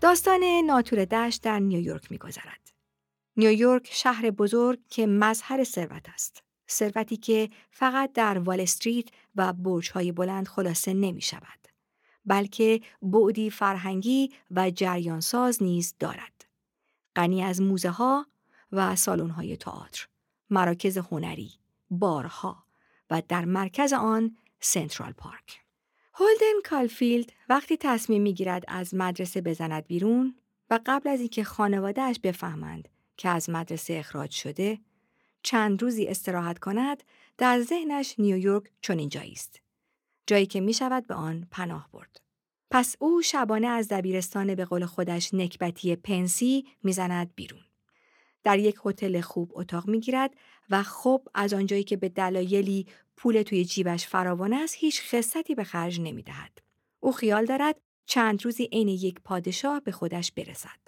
داستان 0.00 0.44
ناتور 0.66 1.04
دشت 1.04 1.42
در 1.42 1.58
نیویورک 1.58 2.12
میگذرد. 2.12 2.72
نیویورک 3.36 3.88
شهر 3.92 4.30
بزرگ 4.30 4.78
که 4.88 5.06
مظهر 5.06 5.64
ثروت 5.64 6.08
است. 6.08 6.42
ثروتی 6.70 7.16
که 7.16 7.50
فقط 7.70 8.12
در 8.12 8.38
وال 8.38 8.60
استریت 8.60 9.08
و 9.36 9.52
برج‌های 9.52 10.12
بلند 10.12 10.48
خلاصه 10.48 10.94
نمی 10.94 11.20
شود. 11.20 11.68
بلکه 12.24 12.80
بعدی 13.02 13.50
فرهنگی 13.50 14.32
و 14.50 14.70
جریانساز 14.70 15.62
نیز 15.62 15.94
دارد. 15.98 16.44
غنی 17.16 17.42
از 17.42 17.62
موزه 17.62 17.90
ها 17.90 18.26
و 18.72 18.96
سالن 18.96 19.30
های 19.30 19.56
تئاتر، 19.56 20.06
مراکز 20.50 20.98
هنری، 20.98 21.52
بارها 21.90 22.64
و 23.10 23.22
در 23.28 23.44
مرکز 23.44 23.92
آن 23.92 24.36
سنترال 24.60 25.12
پارک. 25.12 25.60
هولدن 26.20 26.60
کالفیلد 26.64 27.32
وقتی 27.48 27.76
تصمیم 27.76 28.22
می‌گیرد 28.22 28.64
از 28.68 28.94
مدرسه 28.94 29.40
بزند 29.40 29.86
بیرون 29.86 30.34
و 30.70 30.80
قبل 30.86 31.08
از 31.08 31.20
اینکه 31.20 31.44
خانوادهش 31.44 32.16
بفهمند 32.22 32.88
که 33.16 33.28
از 33.28 33.50
مدرسه 33.50 33.94
اخراج 33.94 34.30
شده 34.30 34.78
چند 35.42 35.82
روزی 35.82 36.06
استراحت 36.06 36.58
کند 36.58 37.02
در 37.38 37.60
ذهنش 37.60 38.14
نیویورک 38.18 38.64
چنین 38.82 39.08
جایی 39.08 39.32
است. 39.32 39.60
جایی 40.26 40.46
که 40.46 40.60
می 40.60 40.74
شود 40.74 41.06
به 41.06 41.14
آن 41.14 41.46
پناه 41.50 41.88
برد. 41.92 42.20
پس 42.70 42.96
او 42.98 43.22
شبانه 43.22 43.66
از 43.66 43.88
دبیرستان 43.88 44.54
به 44.54 44.64
قول 44.64 44.86
خودش 44.86 45.34
نکبتی 45.34 45.96
پنسی 45.96 46.66
می‌زند 46.82 47.34
بیرون. 47.34 47.62
در 48.44 48.58
یک 48.58 48.76
هتل 48.84 49.20
خوب 49.20 49.52
اتاق 49.54 49.88
می‌گیرد 49.88 50.34
و 50.70 50.82
خب 50.82 51.28
از 51.34 51.54
آنجایی 51.54 51.84
که 51.84 51.96
به 51.96 52.08
دلایلی 52.08 52.86
پول 53.20 53.42
توی 53.42 53.64
جیبش 53.64 54.06
فراوان 54.06 54.52
است 54.52 54.74
هیچ 54.78 55.02
خصتی 55.02 55.54
به 55.54 55.64
خرج 55.64 56.00
نمی 56.00 56.22
دهد. 56.22 56.58
او 57.00 57.12
خیال 57.12 57.44
دارد 57.44 57.76
چند 58.06 58.44
روزی 58.44 58.68
عین 58.72 58.88
یک 58.88 59.20
پادشاه 59.24 59.80
به 59.80 59.92
خودش 59.92 60.32
برسد. 60.32 60.78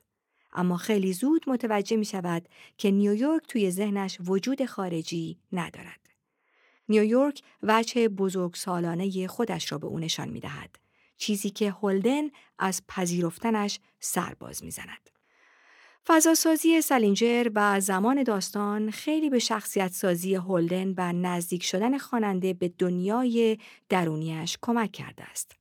اما 0.52 0.76
خیلی 0.76 1.12
زود 1.12 1.44
متوجه 1.46 1.96
می 1.96 2.04
شود 2.04 2.48
که 2.78 2.90
نیویورک 2.90 3.42
توی 3.48 3.70
ذهنش 3.70 4.18
وجود 4.20 4.64
خارجی 4.64 5.38
ندارد. 5.52 6.00
نیویورک 6.88 7.42
وجه 7.62 8.08
بزرگ 8.08 8.54
سالانه 8.54 9.26
خودش 9.26 9.72
را 9.72 9.78
به 9.78 9.86
او 9.86 9.98
نشان 9.98 10.28
می 10.28 10.40
دهد. 10.40 10.76
چیزی 11.16 11.50
که 11.50 11.70
هولدن 11.70 12.30
از 12.58 12.82
پذیرفتنش 12.88 13.80
سرباز 14.00 14.64
می 14.64 14.70
زند. 14.70 15.11
فضاسازی 16.06 16.80
سالینجر 16.80 17.50
و 17.54 17.80
زمان 17.80 18.22
داستان 18.22 18.90
خیلی 18.90 19.30
به 19.30 19.38
شخصیت 19.38 19.92
سازی 19.92 20.34
هولدن 20.34 20.94
و 20.96 21.12
نزدیک 21.12 21.64
شدن 21.64 21.98
خواننده 21.98 22.54
به 22.54 22.68
دنیای 22.68 23.58
درونیش 23.88 24.58
کمک 24.62 24.92
کرده 24.92 25.24
است. 25.24 25.56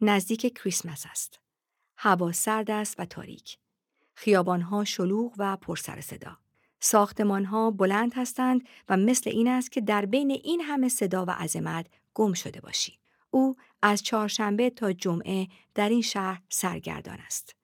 نزدیک 0.00 0.58
کریسمس 0.58 1.06
است. 1.10 1.40
هوا 1.96 2.32
سرد 2.32 2.70
است 2.70 3.00
و 3.00 3.04
تاریک. 3.04 3.58
خیابانها 4.14 4.84
شلوغ 4.84 5.34
و 5.38 5.56
پرسر 5.56 6.00
صدا. 6.00 6.38
ساختمانها 6.80 7.70
بلند 7.70 8.12
هستند 8.14 8.60
و 8.88 8.96
مثل 8.96 9.30
این 9.30 9.48
است 9.48 9.72
که 9.72 9.80
در 9.80 10.06
بین 10.06 10.30
این 10.30 10.60
همه 10.60 10.88
صدا 10.88 11.24
و 11.24 11.30
عظمت 11.30 11.86
گم 12.14 12.32
شده 12.32 12.60
باشی. 12.60 12.98
او 13.30 13.54
از 13.82 14.02
چهارشنبه 14.02 14.70
تا 14.70 14.92
جمعه 14.92 15.48
در 15.74 15.88
این 15.88 16.02
شهر 16.02 16.42
سرگردان 16.48 17.18
است. 17.18 17.55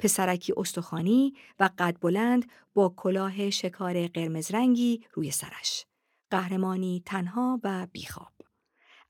پسرکی 0.00 0.52
استخوانی 0.56 1.34
و 1.58 1.70
قد 1.78 1.96
بلند 2.00 2.50
با 2.74 2.94
کلاه 2.96 3.50
شکار 3.50 4.06
قرمز 4.06 4.50
رنگی 4.50 5.04
روی 5.12 5.30
سرش. 5.30 5.86
قهرمانی 6.30 7.02
تنها 7.06 7.60
و 7.64 7.86
بیخواب. 7.92 8.32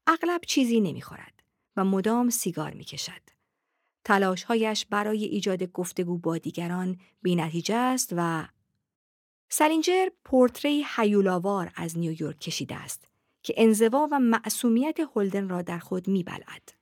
اغلب 0.07 0.41
چیزی 0.47 0.81
نمی‌خورد 0.81 1.43
و 1.77 1.85
مدام 1.85 2.31
سیگار 2.31 2.75
می‌کشد. 2.75 3.23
تلاشهایش 4.05 4.87
برای 4.87 5.25
ایجاد 5.25 5.63
گفتگو 5.63 6.19
با 6.19 6.39
دیگران 6.39 6.99
بینتیجه 7.23 7.75
است 7.75 8.15
و 8.17 8.49
سلینجر 9.49 10.09
پورتری 10.25 10.87
حیولاوار 10.97 11.73
از 11.77 11.99
نیویورک 11.99 12.41
کشیده 12.41 12.77
است 12.77 13.09
که 13.43 13.55
انزوا 13.57 14.09
و 14.13 14.19
معصومیت 14.19 15.01
هولدن 15.01 15.49
را 15.49 15.63
در 15.63 15.79
خود 15.79 16.09
میبلعد. 16.09 16.73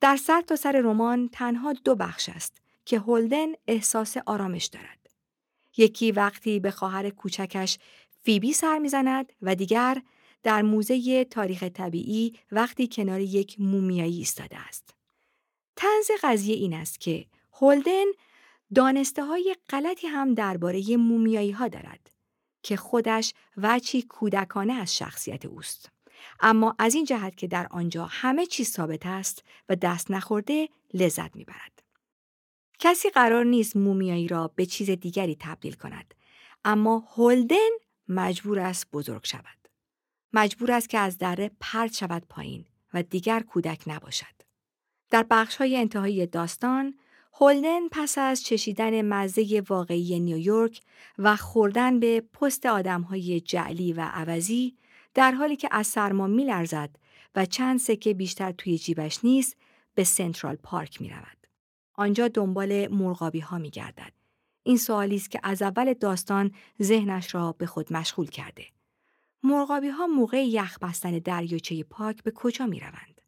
در 0.00 0.16
سر 0.16 0.40
تا 0.40 0.56
سر 0.56 0.72
رمان 0.72 1.28
تنها 1.28 1.72
دو 1.72 1.94
بخش 1.94 2.28
است 2.28 2.63
که 2.84 2.98
هولدن 2.98 3.48
احساس 3.66 4.16
آرامش 4.26 4.64
دارد. 4.64 5.10
یکی 5.76 6.12
وقتی 6.12 6.60
به 6.60 6.70
خواهر 6.70 7.10
کوچکش 7.10 7.78
فیبی 8.22 8.52
سر 8.52 8.78
می‌زند 8.78 9.32
و 9.42 9.54
دیگر 9.54 10.02
در 10.42 10.62
موزه 10.62 11.24
تاریخ 11.24 11.62
طبیعی 11.62 12.38
وقتی 12.52 12.88
کنار 12.88 13.20
یک 13.20 13.60
مومیایی 13.60 14.18
ایستاده 14.18 14.58
است. 14.58 14.94
تنز 15.76 16.10
قضیه 16.22 16.56
این 16.56 16.74
است 16.74 17.00
که 17.00 17.26
هولدن 17.52 18.04
دانسته 18.74 19.24
های 19.24 19.56
غلطی 19.70 20.06
هم 20.06 20.34
درباره 20.34 20.96
مومیایی 20.96 21.50
ها 21.50 21.68
دارد 21.68 22.10
که 22.62 22.76
خودش 22.76 23.34
وچی 23.56 24.02
کودکانه 24.02 24.72
از 24.72 24.96
شخصیت 24.96 25.44
اوست. 25.44 25.90
اما 26.40 26.74
از 26.78 26.94
این 26.94 27.04
جهت 27.04 27.36
که 27.36 27.46
در 27.46 27.66
آنجا 27.70 28.06
همه 28.10 28.46
چیز 28.46 28.70
ثابت 28.70 29.06
است 29.06 29.44
و 29.68 29.76
دست 29.76 30.10
نخورده 30.10 30.68
لذت 30.94 31.36
می‌برد. 31.36 31.73
کسی 32.84 33.10
قرار 33.10 33.44
نیست 33.44 33.76
مومیایی 33.76 34.28
را 34.28 34.48
به 34.54 34.66
چیز 34.66 34.90
دیگری 34.90 35.36
تبدیل 35.40 35.72
کند. 35.72 36.14
اما 36.64 36.98
هولدن 37.16 37.70
مجبور 38.08 38.58
است 38.58 38.90
بزرگ 38.92 39.24
شود. 39.24 39.68
مجبور 40.32 40.72
است 40.72 40.88
که 40.88 40.98
از 40.98 41.18
دره 41.18 41.50
پرد 41.60 41.92
شود 41.92 42.22
پایین 42.28 42.64
و 42.94 43.02
دیگر 43.02 43.40
کودک 43.40 43.82
نباشد. 43.86 44.42
در 45.10 45.26
بخش 45.30 45.56
های 45.56 45.76
انتهایی 45.76 46.26
داستان 46.26 46.94
هولدن 47.40 47.88
پس 47.88 48.18
از 48.18 48.42
چشیدن 48.42 49.02
مزه 49.02 49.62
واقعی 49.68 50.20
نیویورک 50.20 50.80
و 51.18 51.36
خوردن 51.36 52.00
به 52.00 52.20
پست 52.20 52.66
های 52.66 53.40
جعلی 53.40 53.92
و 53.92 54.00
عوضی 54.00 54.76
در 55.14 55.32
حالی 55.32 55.56
که 55.56 55.68
از 55.70 55.86
سرما 55.86 56.26
میلرزد 56.26 56.90
و 57.34 57.46
چند 57.46 57.78
سکه 57.78 58.14
بیشتر 58.14 58.52
توی 58.52 58.78
جیبش 58.78 59.24
نیست 59.24 59.56
به 59.94 60.04
سنترال 60.04 60.56
پارک 60.56 61.00
می 61.00 61.08
رود. 61.08 61.43
آنجا 61.94 62.28
دنبال 62.28 62.88
مرغابی 62.88 63.40
ها 63.40 63.58
می 63.58 63.70
گردد. 63.70 64.12
این 64.62 64.76
سوالی 64.76 65.16
است 65.16 65.30
که 65.30 65.40
از 65.42 65.62
اول 65.62 65.94
داستان 65.94 66.52
ذهنش 66.82 67.34
را 67.34 67.52
به 67.52 67.66
خود 67.66 67.92
مشغول 67.92 68.26
کرده. 68.26 68.66
مرغابی 69.42 69.88
ها 69.88 70.06
موقع 70.06 70.44
یخ 70.46 70.78
بستن 70.78 71.18
دریاچه 71.18 71.82
پارک 71.82 72.22
به 72.22 72.30
کجا 72.30 72.66
می 72.66 72.80
روند؟ 72.80 73.20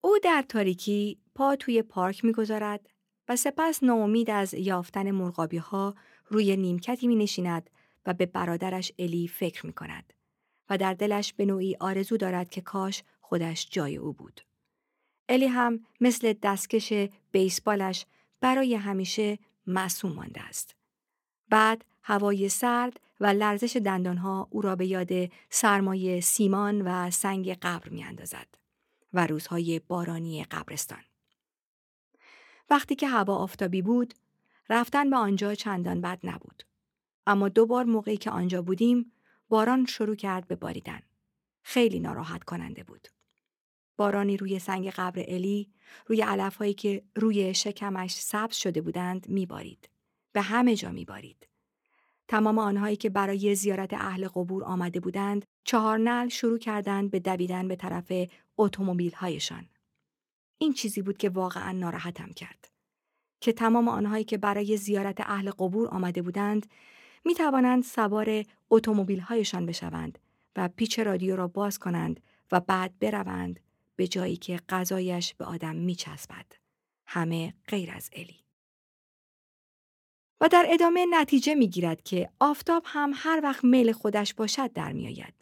او 0.00 0.18
در 0.22 0.44
تاریکی 0.48 1.18
پا 1.34 1.56
توی 1.56 1.82
پارک 1.82 2.24
می‌گذارد 2.24 2.90
و 3.28 3.36
سپس 3.36 3.82
ناامید 3.82 4.30
از 4.30 4.54
یافتن 4.54 5.10
مرغابی 5.10 5.56
ها 5.56 5.94
روی 6.28 6.56
نیمکتی 6.56 7.06
می 7.06 7.16
نشیند 7.16 7.70
و 8.06 8.14
به 8.14 8.26
برادرش 8.26 8.92
الی 8.98 9.28
فکر 9.28 9.66
می 9.66 9.72
کند 9.72 10.12
و 10.70 10.78
در 10.78 10.94
دلش 10.94 11.32
به 11.32 11.44
نوعی 11.44 11.76
آرزو 11.80 12.16
دارد 12.16 12.50
که 12.50 12.60
کاش 12.60 13.02
خودش 13.20 13.68
جای 13.70 13.96
او 13.96 14.12
بود. 14.12 14.40
الی 15.28 15.46
هم 15.46 15.80
مثل 16.00 16.32
دستکش 16.42 16.92
بیسبالش 17.32 18.06
برای 18.40 18.74
همیشه 18.74 19.38
معصوم 19.66 20.12
مانده 20.12 20.42
است. 20.42 20.74
بعد 21.48 21.84
هوای 22.02 22.48
سرد 22.48 23.00
و 23.20 23.26
لرزش 23.26 23.76
دندانها 23.76 24.48
او 24.50 24.60
را 24.60 24.76
به 24.76 24.86
یاد 24.86 25.32
سرمایه 25.50 26.20
سیمان 26.20 26.82
و 26.82 27.10
سنگ 27.10 27.58
قبر 27.62 27.88
می 27.88 28.04
اندازد 28.04 28.46
و 29.12 29.26
روزهای 29.26 29.80
بارانی 29.88 30.44
قبرستان. 30.44 31.02
وقتی 32.70 32.94
که 32.94 33.08
هوا 33.08 33.36
آفتابی 33.36 33.82
بود، 33.82 34.14
رفتن 34.70 35.10
به 35.10 35.16
آنجا 35.16 35.54
چندان 35.54 36.00
بد 36.00 36.18
نبود. 36.24 36.62
اما 37.26 37.48
دو 37.48 37.66
بار 37.66 37.84
موقعی 37.84 38.16
که 38.16 38.30
آنجا 38.30 38.62
بودیم، 38.62 39.12
باران 39.48 39.86
شروع 39.86 40.16
کرد 40.16 40.48
به 40.48 40.56
باریدن. 40.56 41.00
خیلی 41.62 42.00
ناراحت 42.00 42.44
کننده 42.44 42.82
بود. 42.82 43.08
بارانی 43.96 44.36
روی 44.36 44.58
سنگ 44.58 44.90
قبر 44.90 45.24
الی، 45.28 45.70
روی 46.06 46.22
علفهایی 46.22 46.74
که 46.74 47.02
روی 47.16 47.54
شکمش 47.54 48.14
سبز 48.14 48.56
شده 48.56 48.80
بودند 48.80 49.28
میبارید. 49.28 49.88
به 50.32 50.40
همه 50.40 50.76
جا 50.76 50.90
میبارید. 50.90 51.48
تمام 52.28 52.58
آنهایی 52.58 52.96
که 52.96 53.10
برای 53.10 53.54
زیارت 53.54 53.94
اهل 53.94 54.28
قبور 54.28 54.64
آمده 54.64 55.00
بودند، 55.00 55.44
چهار 55.64 55.98
نل 55.98 56.28
شروع 56.28 56.58
کردند 56.58 57.10
به 57.10 57.20
دویدن 57.20 57.68
به 57.68 57.76
طرف 57.76 58.12
اتومبیل‌هایشان. 58.58 59.68
این 60.58 60.72
چیزی 60.72 61.02
بود 61.02 61.16
که 61.16 61.28
واقعا 61.28 61.72
ناراحتم 61.72 62.32
کرد. 62.32 62.68
که 63.40 63.52
تمام 63.52 63.88
آنهایی 63.88 64.24
که 64.24 64.38
برای 64.38 64.76
زیارت 64.76 65.20
اهل 65.20 65.50
قبور 65.50 65.88
آمده 65.88 66.22
بودند 66.22 66.66
می 67.24 67.34
توانند 67.34 67.82
سوار 67.82 68.44
اتومبیل‌هایشان 68.70 69.66
بشوند 69.66 70.18
و 70.56 70.68
پیچ 70.68 70.98
رادیو 70.98 71.36
را 71.36 71.48
باز 71.48 71.78
کنند 71.78 72.20
و 72.52 72.60
بعد 72.60 72.98
بروند 72.98 73.60
به 73.96 74.08
جایی 74.08 74.36
که 74.36 74.60
غذایش 74.68 75.34
به 75.34 75.44
آدم 75.44 75.76
می 75.76 75.94
چسبد. 75.94 76.46
همه 77.06 77.54
غیر 77.68 77.90
از 77.90 78.10
الی. 78.12 78.44
و 80.40 80.48
در 80.48 80.66
ادامه 80.68 81.06
نتیجه 81.10 81.54
می 81.54 81.68
گیرد 81.68 82.02
که 82.02 82.30
آفتاب 82.40 82.82
هم 82.86 83.12
هر 83.14 83.40
وقت 83.42 83.64
میل 83.64 83.92
خودش 83.92 84.34
باشد 84.34 84.72
در 84.72 84.92
می 84.92 85.06
آید. 85.06 85.34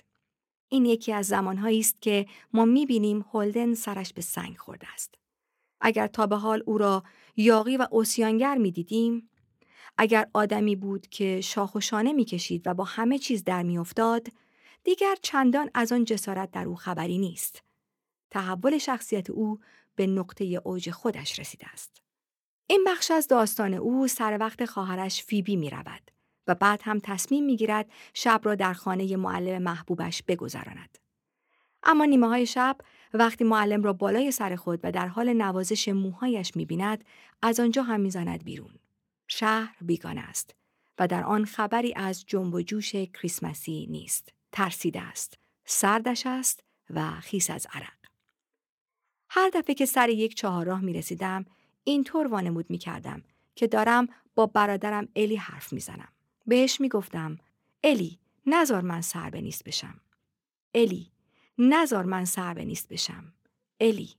این 0.68 0.84
یکی 0.84 1.12
از 1.12 1.26
زمانهایی 1.26 1.80
است 1.80 2.02
که 2.02 2.26
ما 2.52 2.64
می 2.64 2.86
بینیم 2.86 3.24
هولدن 3.32 3.74
سرش 3.74 4.12
به 4.12 4.22
سنگ 4.22 4.56
خورده 4.58 4.92
است. 4.94 5.14
اگر 5.80 6.06
تا 6.06 6.26
به 6.26 6.36
حال 6.36 6.62
او 6.66 6.78
را 6.78 7.02
یاقی 7.36 7.76
و 7.76 7.86
اوسیانگر 7.90 8.58
می 8.58 8.70
دیدیم، 8.70 9.30
اگر 9.98 10.30
آدمی 10.32 10.76
بود 10.76 11.06
که 11.06 11.40
شاخ 11.40 11.74
و 11.74 11.80
شانه 11.80 12.12
می 12.12 12.24
کشید 12.24 12.66
و 12.66 12.74
با 12.74 12.84
همه 12.84 13.18
چیز 13.18 13.44
در 13.44 13.62
می 13.62 13.78
افتاد، 13.78 14.28
دیگر 14.84 15.16
چندان 15.22 15.70
از 15.74 15.92
آن 15.92 16.04
جسارت 16.04 16.50
در 16.50 16.64
او 16.64 16.76
خبری 16.76 17.18
نیست. 17.18 17.62
تحول 18.32 18.78
شخصیت 18.78 19.30
او 19.30 19.58
به 19.96 20.06
نقطه 20.06 20.44
اوج 20.64 20.90
خودش 20.90 21.38
رسیده 21.38 21.66
است. 21.72 22.02
این 22.66 22.84
بخش 22.86 23.10
از 23.10 23.28
داستان 23.28 23.74
او 23.74 24.08
سر 24.08 24.36
وقت 24.40 24.64
خواهرش 24.64 25.22
فیبی 25.22 25.56
می 25.56 25.70
رود 25.70 26.10
و 26.46 26.54
بعد 26.54 26.80
هم 26.82 26.98
تصمیم 27.02 27.44
می 27.44 27.56
گیرد 27.56 27.90
شب 28.14 28.40
را 28.44 28.54
در 28.54 28.72
خانه 28.72 29.16
معلم 29.16 29.62
محبوبش 29.62 30.22
بگذراند. 30.22 30.98
اما 31.82 32.04
نیمه 32.04 32.28
های 32.28 32.46
شب 32.46 32.76
وقتی 33.14 33.44
معلم 33.44 33.82
را 33.82 33.92
بالای 33.92 34.30
سر 34.30 34.56
خود 34.56 34.80
و 34.82 34.92
در 34.92 35.08
حال 35.08 35.32
نوازش 35.32 35.88
موهایش 35.88 36.56
می 36.56 36.64
بیند 36.64 37.04
از 37.42 37.60
آنجا 37.60 37.82
هم 37.82 38.00
می‌زند 38.00 38.44
بیرون. 38.44 38.74
شهر 39.28 39.76
بیگانه 39.80 40.20
است 40.20 40.54
و 40.98 41.08
در 41.08 41.24
آن 41.24 41.44
خبری 41.44 41.94
از 41.96 42.24
جنب 42.26 42.54
و 42.54 42.62
جوش 42.62 42.92
کریسمسی 42.94 43.86
نیست. 43.90 44.32
ترسیده 44.52 45.00
است. 45.00 45.38
سردش 45.64 46.26
است 46.26 46.64
و 46.90 47.10
خیس 47.10 47.50
از 47.50 47.66
عرق. 47.72 48.01
هر 49.34 49.50
دفعه 49.54 49.74
که 49.74 49.86
سر 49.86 50.08
یک 50.08 50.34
چهارراه 50.34 50.80
می 50.80 50.92
رسیدم 50.92 51.44
اینطور 51.84 52.26
وانمود 52.26 52.70
می 52.70 52.78
کردم 52.78 53.22
که 53.54 53.66
دارم 53.66 54.08
با 54.34 54.46
برادرم 54.46 55.08
الی 55.16 55.36
حرف 55.36 55.72
می 55.72 55.80
زنم. 55.80 56.08
بهش 56.46 56.80
می 56.80 56.88
گفتم 56.88 57.38
الی 57.84 58.18
نزار 58.46 58.80
من 58.80 59.00
سر 59.00 59.30
به 59.30 59.40
نیست 59.40 59.64
بشم. 59.64 60.00
الی 60.74 61.10
نزار 61.58 62.04
من 62.04 62.24
سر 62.24 62.54
به 62.54 62.64
نیست 62.64 62.88
بشم. 62.88 63.32
الی 63.80 64.10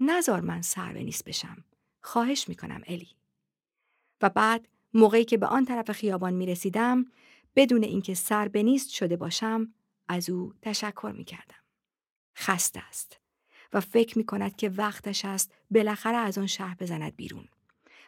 نزار 0.00 0.40
من 0.40 0.62
سر 0.62 0.92
به 0.92 1.02
نیست 1.02 1.24
بشم. 1.24 1.64
خواهش 2.00 2.48
می 2.48 2.54
کنم 2.54 2.82
الی. 2.86 3.08
و 4.22 4.28
بعد 4.28 4.68
موقعی 4.94 5.24
که 5.24 5.36
به 5.36 5.46
آن 5.46 5.64
طرف 5.64 5.92
خیابان 5.92 6.34
می 6.34 6.46
رسیدم 6.46 7.06
بدون 7.56 7.84
اینکه 7.84 8.14
سر 8.14 8.48
به 8.48 8.62
نیست 8.62 8.90
شده 8.90 9.16
باشم 9.16 9.74
از 10.08 10.30
او 10.30 10.54
تشکر 10.62 11.12
می 11.16 11.24
کردم. 11.24 11.64
خسته 12.36 12.80
است 12.88 13.20
و 13.72 13.80
فکر 13.80 14.18
می 14.18 14.24
کند 14.24 14.56
که 14.56 14.68
وقتش 14.68 15.24
است 15.24 15.52
بالاخره 15.70 16.16
از 16.16 16.38
آن 16.38 16.46
شهر 16.46 16.76
بزند 16.80 17.16
بیرون. 17.16 17.48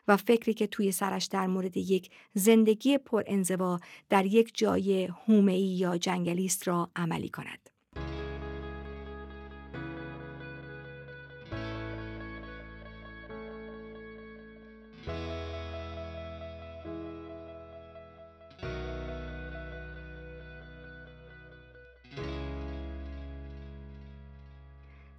و 0.08 0.16
فکری 0.16 0.54
که 0.54 0.66
توی 0.66 0.92
سرش 0.92 1.24
در 1.24 1.46
مورد 1.46 1.76
یک 1.76 2.10
زندگی 2.34 2.98
پر 2.98 3.22
انزوا 3.26 3.80
در 4.08 4.26
یک 4.26 4.50
جای 4.54 5.04
هومه‌ای 5.04 5.62
یا 5.62 5.98
جنگلی 5.98 6.44
است 6.44 6.68
را 6.68 6.90
عملی 6.96 7.28
کند. 7.28 7.71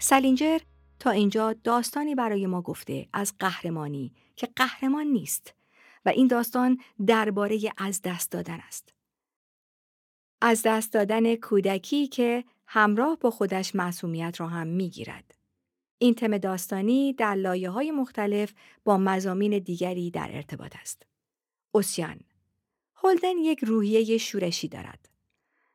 سلینجر 0.05 0.59
تا 0.99 1.09
اینجا 1.09 1.53
داستانی 1.53 2.15
برای 2.15 2.47
ما 2.47 2.61
گفته 2.61 3.07
از 3.13 3.33
قهرمانی 3.39 4.13
که 4.35 4.49
قهرمان 4.55 5.07
نیست 5.07 5.53
و 6.05 6.09
این 6.09 6.27
داستان 6.27 6.77
درباره 7.07 7.59
از 7.77 8.01
دست 8.01 8.31
دادن 8.31 8.59
است. 8.67 8.93
از 10.41 10.61
دست 10.65 10.93
دادن 10.93 11.35
کودکی 11.35 12.07
که 12.07 12.43
همراه 12.67 13.17
با 13.17 13.31
خودش 13.31 13.75
معصومیت 13.75 14.39
را 14.39 14.47
هم 14.47 14.67
می‌گیرد. 14.67 15.35
این 15.97 16.13
تم 16.13 16.37
داستانی 16.37 17.13
در 17.13 17.35
لایه 17.35 17.69
های 17.69 17.91
مختلف 17.91 18.53
با 18.83 18.97
مزامین 18.97 19.59
دیگری 19.59 20.11
در 20.11 20.29
ارتباط 20.31 20.75
است. 20.81 21.05
اوسیان 21.71 22.19
هولدن 22.95 23.37
یک 23.37 23.63
روحیه 23.63 24.17
شورشی 24.17 24.67
دارد. 24.67 25.09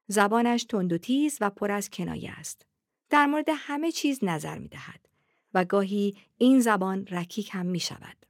زبانش 0.06 0.64
تند 0.64 0.92
و 0.92 0.98
تیز 0.98 1.38
و 1.40 1.50
پر 1.50 1.70
از 1.70 1.90
کنایه 1.90 2.30
است. 2.30 2.68
در 3.10 3.26
مورد 3.26 3.46
همه 3.52 3.92
چیز 3.92 4.24
نظر 4.24 4.58
می 4.58 4.68
دهد 4.68 5.08
و 5.54 5.64
گاهی 5.64 6.16
این 6.38 6.60
زبان 6.60 7.06
رکیک 7.06 7.50
هم 7.52 7.66
می 7.66 7.80
شود. 7.80 8.26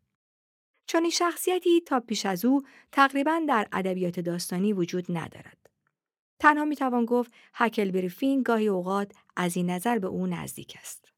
چون 0.86 1.02
این 1.02 1.10
شخصیتی 1.10 1.80
تا 1.80 2.00
پیش 2.00 2.26
از 2.26 2.44
او 2.44 2.62
تقریبا 2.92 3.42
در 3.48 3.68
ادبیات 3.72 4.20
داستانی 4.20 4.72
وجود 4.72 5.04
ندارد. 5.08 5.70
تنها 6.38 6.64
می 6.64 6.76
توان 6.76 7.04
گفت 7.04 7.32
هکل 7.54 7.90
بریفین 7.90 8.42
گاهی 8.42 8.68
اوقات 8.68 9.12
از 9.36 9.56
این 9.56 9.70
نظر 9.70 9.98
به 9.98 10.06
او 10.06 10.26
نزدیک 10.26 10.76
است. 10.80 11.12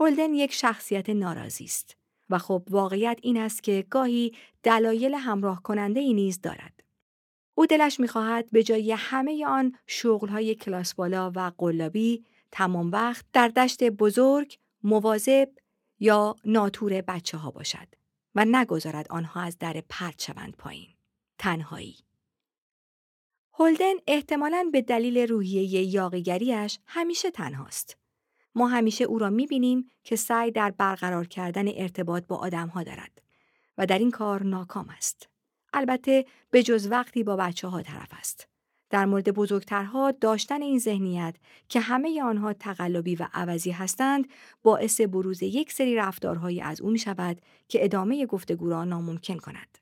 هولدن 0.00 0.34
یک 0.34 0.52
شخصیت 0.52 1.10
ناراضی 1.10 1.64
است 1.64 1.96
و 2.30 2.38
خب 2.38 2.62
واقعیت 2.70 3.18
این 3.22 3.36
است 3.36 3.62
که 3.62 3.86
گاهی 3.90 4.36
دلایل 4.62 5.14
همراه 5.14 5.62
کننده 5.62 6.00
ای 6.00 6.14
نیز 6.14 6.40
دارد. 6.40 6.82
او 7.54 7.66
دلش 7.66 8.00
می‌خواهد 8.00 8.50
به 8.50 8.62
جای 8.62 8.92
همه 8.92 9.46
آن 9.46 9.72
شغلهای 9.86 10.54
کلاس 10.54 10.94
بالا 10.94 11.32
و 11.34 11.52
قلابی 11.58 12.24
تمام 12.54 12.90
وقت 12.90 13.24
در 13.32 13.48
دشت 13.48 13.84
بزرگ 13.84 14.58
مواظب 14.82 15.48
یا 16.00 16.36
ناتور 16.44 17.00
بچه 17.00 17.38
ها 17.38 17.50
باشد 17.50 17.88
و 18.34 18.44
نگذارد 18.44 19.06
آنها 19.10 19.40
از 19.40 19.58
در 19.58 19.82
پرت 19.88 20.22
شوند 20.22 20.56
پایین. 20.56 20.88
تنهایی. 21.38 21.96
هولدن 23.52 23.94
احتمالاً 24.06 24.68
به 24.72 24.82
دلیل 24.82 25.18
روحیه 25.18 25.82
یاقیگریش 25.82 26.78
همیشه 26.86 27.30
تنهاست. 27.30 27.96
ما 28.54 28.68
همیشه 28.68 29.04
او 29.04 29.18
را 29.18 29.30
می‌بینیم 29.30 29.90
که 30.04 30.16
سعی 30.16 30.50
در 30.50 30.70
برقرار 30.70 31.26
کردن 31.26 31.68
ارتباط 31.68 32.26
با 32.26 32.36
آدمها 32.36 32.82
دارد 32.82 33.22
و 33.78 33.86
در 33.86 33.98
این 33.98 34.10
کار 34.10 34.42
ناکام 34.42 34.88
است. 34.88 35.28
البته 35.72 36.26
به 36.50 36.62
جز 36.62 36.86
وقتی 36.90 37.22
با 37.24 37.36
بچه 37.36 37.68
ها 37.68 37.82
طرف 37.82 38.08
است. 38.12 38.48
در 38.94 39.06
مورد 39.06 39.30
بزرگترها 39.30 40.10
داشتن 40.10 40.62
این 40.62 40.78
ذهنیت 40.78 41.36
که 41.68 41.80
همه 41.80 42.22
آنها 42.22 42.52
تقلبی 42.52 43.16
و 43.16 43.28
عوضی 43.32 43.70
هستند 43.70 44.28
باعث 44.62 45.00
بروز 45.00 45.42
یک 45.42 45.72
سری 45.72 45.94
رفتارهایی 45.96 46.60
از 46.60 46.80
او 46.80 46.90
می 46.90 46.98
شود 46.98 47.40
که 47.68 47.84
ادامه 47.84 48.26
گفتگو 48.26 48.68
را 48.68 48.84
ناممکن 48.84 49.36
کند. 49.36 49.78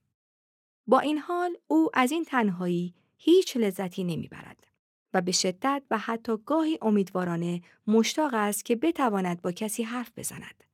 با 0.87 0.99
این 0.99 1.19
حال 1.19 1.57
او 1.67 1.91
از 1.95 2.13
این 2.13 2.25
تنهایی 2.25 2.95
هیچ 3.17 3.57
لذتی 3.57 4.05
نمی‌برد 4.05 4.67
و 5.15 5.21
به 5.21 5.33
شدت 5.33 5.83
و 5.91 5.99
حتی 5.99 6.37
گاهی 6.47 6.79
امیدوارانه 6.83 7.63
مشتاق 7.87 8.35
است 8.35 8.65
که 8.65 8.77
بتواند 8.77 9.43
با 9.43 9.53
کسی 9.53 9.83
حرف 9.83 10.11
بزند. 10.17 10.65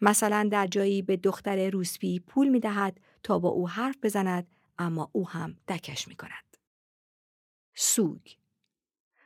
مثلا 0.00 0.48
در 0.52 0.66
جایی 0.66 1.02
به 1.02 1.16
دختر 1.16 1.70
روسپی 1.70 2.20
پول 2.20 2.48
می 2.48 2.60
دهد 2.60 3.00
تا 3.22 3.38
با 3.38 3.48
او 3.48 3.68
حرف 3.68 3.96
بزند 4.02 4.46
اما 4.78 5.10
او 5.12 5.28
هم 5.28 5.56
دکش 5.68 6.08
می 6.08 6.14
کند. 6.14 6.49
سوگ 7.80 8.20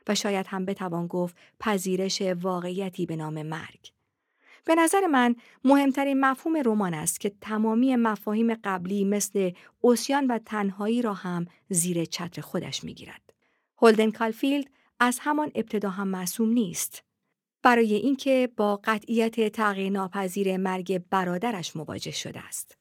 و 0.07 0.15
شاید 0.15 0.47
هم 0.47 0.65
بتوان 0.65 1.07
گفت 1.07 1.35
پذیرش 1.59 2.21
واقعیتی 2.21 3.05
به 3.05 3.15
نام 3.15 3.41
مرگ. 3.41 3.91
به 4.65 4.75
نظر 4.75 5.07
من 5.07 5.35
مهمترین 5.63 6.19
مفهوم 6.19 6.61
رمان 6.65 6.93
است 6.93 7.19
که 7.19 7.31
تمامی 7.41 7.95
مفاهیم 7.95 8.53
قبلی 8.53 9.05
مثل 9.05 9.51
اوسیان 9.81 10.27
و 10.27 10.39
تنهایی 10.45 11.01
را 11.01 11.13
هم 11.13 11.45
زیر 11.69 12.05
چتر 12.05 12.41
خودش 12.41 12.83
می‌گیرد. 12.83 13.33
هولدن 13.77 14.11
کالفیلد 14.11 14.69
از 14.99 15.19
همان 15.21 15.51
ابتدا 15.55 15.89
هم 15.89 16.07
معصوم 16.07 16.49
نیست. 16.49 17.03
برای 17.63 17.93
اینکه 17.93 18.49
با 18.57 18.79
قطعیت 18.83 19.51
تغییر 19.51 19.91
ناپذیر 19.91 20.57
مرگ 20.57 21.03
برادرش 21.09 21.75
مواجه 21.75 22.11
شده 22.11 22.39
است. 22.39 22.77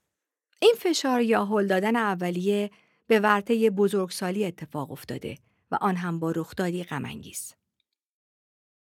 این 0.61 0.75
فشار 0.79 1.23
یا 1.23 1.45
هل 1.45 1.67
دادن 1.67 1.97
اولیه 1.97 2.71
به 3.07 3.21
ورطه 3.21 3.71
بزرگسالی 3.71 4.45
اتفاق 4.45 4.93
افتاده 4.93 5.39
و 5.75 5.77
آن 5.81 5.97
هم 5.97 6.19
با 6.19 6.31
رخدادی 6.31 6.85
غمانگیز. 6.85 7.55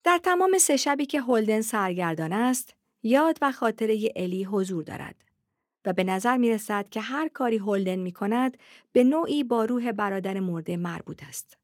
در 0.04 0.18
تمام 0.18 0.58
سه 0.58 0.76
شبی 0.76 1.06
که 1.06 1.20
هولدن 1.20 1.60
سرگردان 1.60 2.32
است، 2.32 2.74
یاد 3.02 3.38
و 3.42 3.52
خاطره 3.52 4.12
الی 4.16 4.44
حضور 4.44 4.84
دارد 4.84 5.24
و 5.84 5.92
به 5.92 6.04
نظر 6.04 6.36
می 6.36 6.50
رسد 6.50 6.88
که 6.88 7.00
هر 7.00 7.28
کاری 7.28 7.58
هولدن 7.58 7.96
می 7.96 8.12
کند 8.12 8.56
به 8.92 9.04
نوعی 9.04 9.44
با 9.44 9.64
روح 9.64 9.92
برادر 9.92 10.40
مرده 10.40 10.76
مربوط 10.76 11.22
است. 11.22 11.58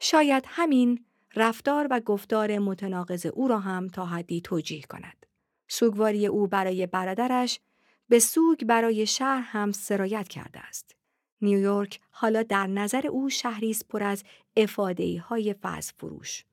شاید 0.00 0.44
همین 0.46 1.04
رفتار 1.36 1.86
و 1.90 2.00
گفتار 2.00 2.58
متناقض 2.58 3.26
او 3.26 3.48
را 3.48 3.58
هم 3.58 3.88
تا 3.88 4.06
حدی 4.06 4.40
توجیه 4.40 4.82
کند. 4.82 5.26
سوگواری 5.68 6.26
او 6.26 6.46
برای 6.46 6.86
برادرش 6.86 7.60
به 8.08 8.18
سوگ 8.18 8.64
برای 8.64 9.06
شهر 9.06 9.42
هم 9.42 9.72
سرایت 9.72 10.28
کرده 10.28 10.60
است. 10.60 10.96
نیویورک 11.42 12.00
حالا 12.10 12.42
در 12.42 12.66
نظر 12.66 13.06
او 13.06 13.30
شهری 13.30 13.70
است 13.70 13.88
پر 13.88 14.02
از 14.02 14.24
افادهی 14.56 15.16
های 15.16 15.54
فاز 15.54 15.92
فروش، 15.92 16.44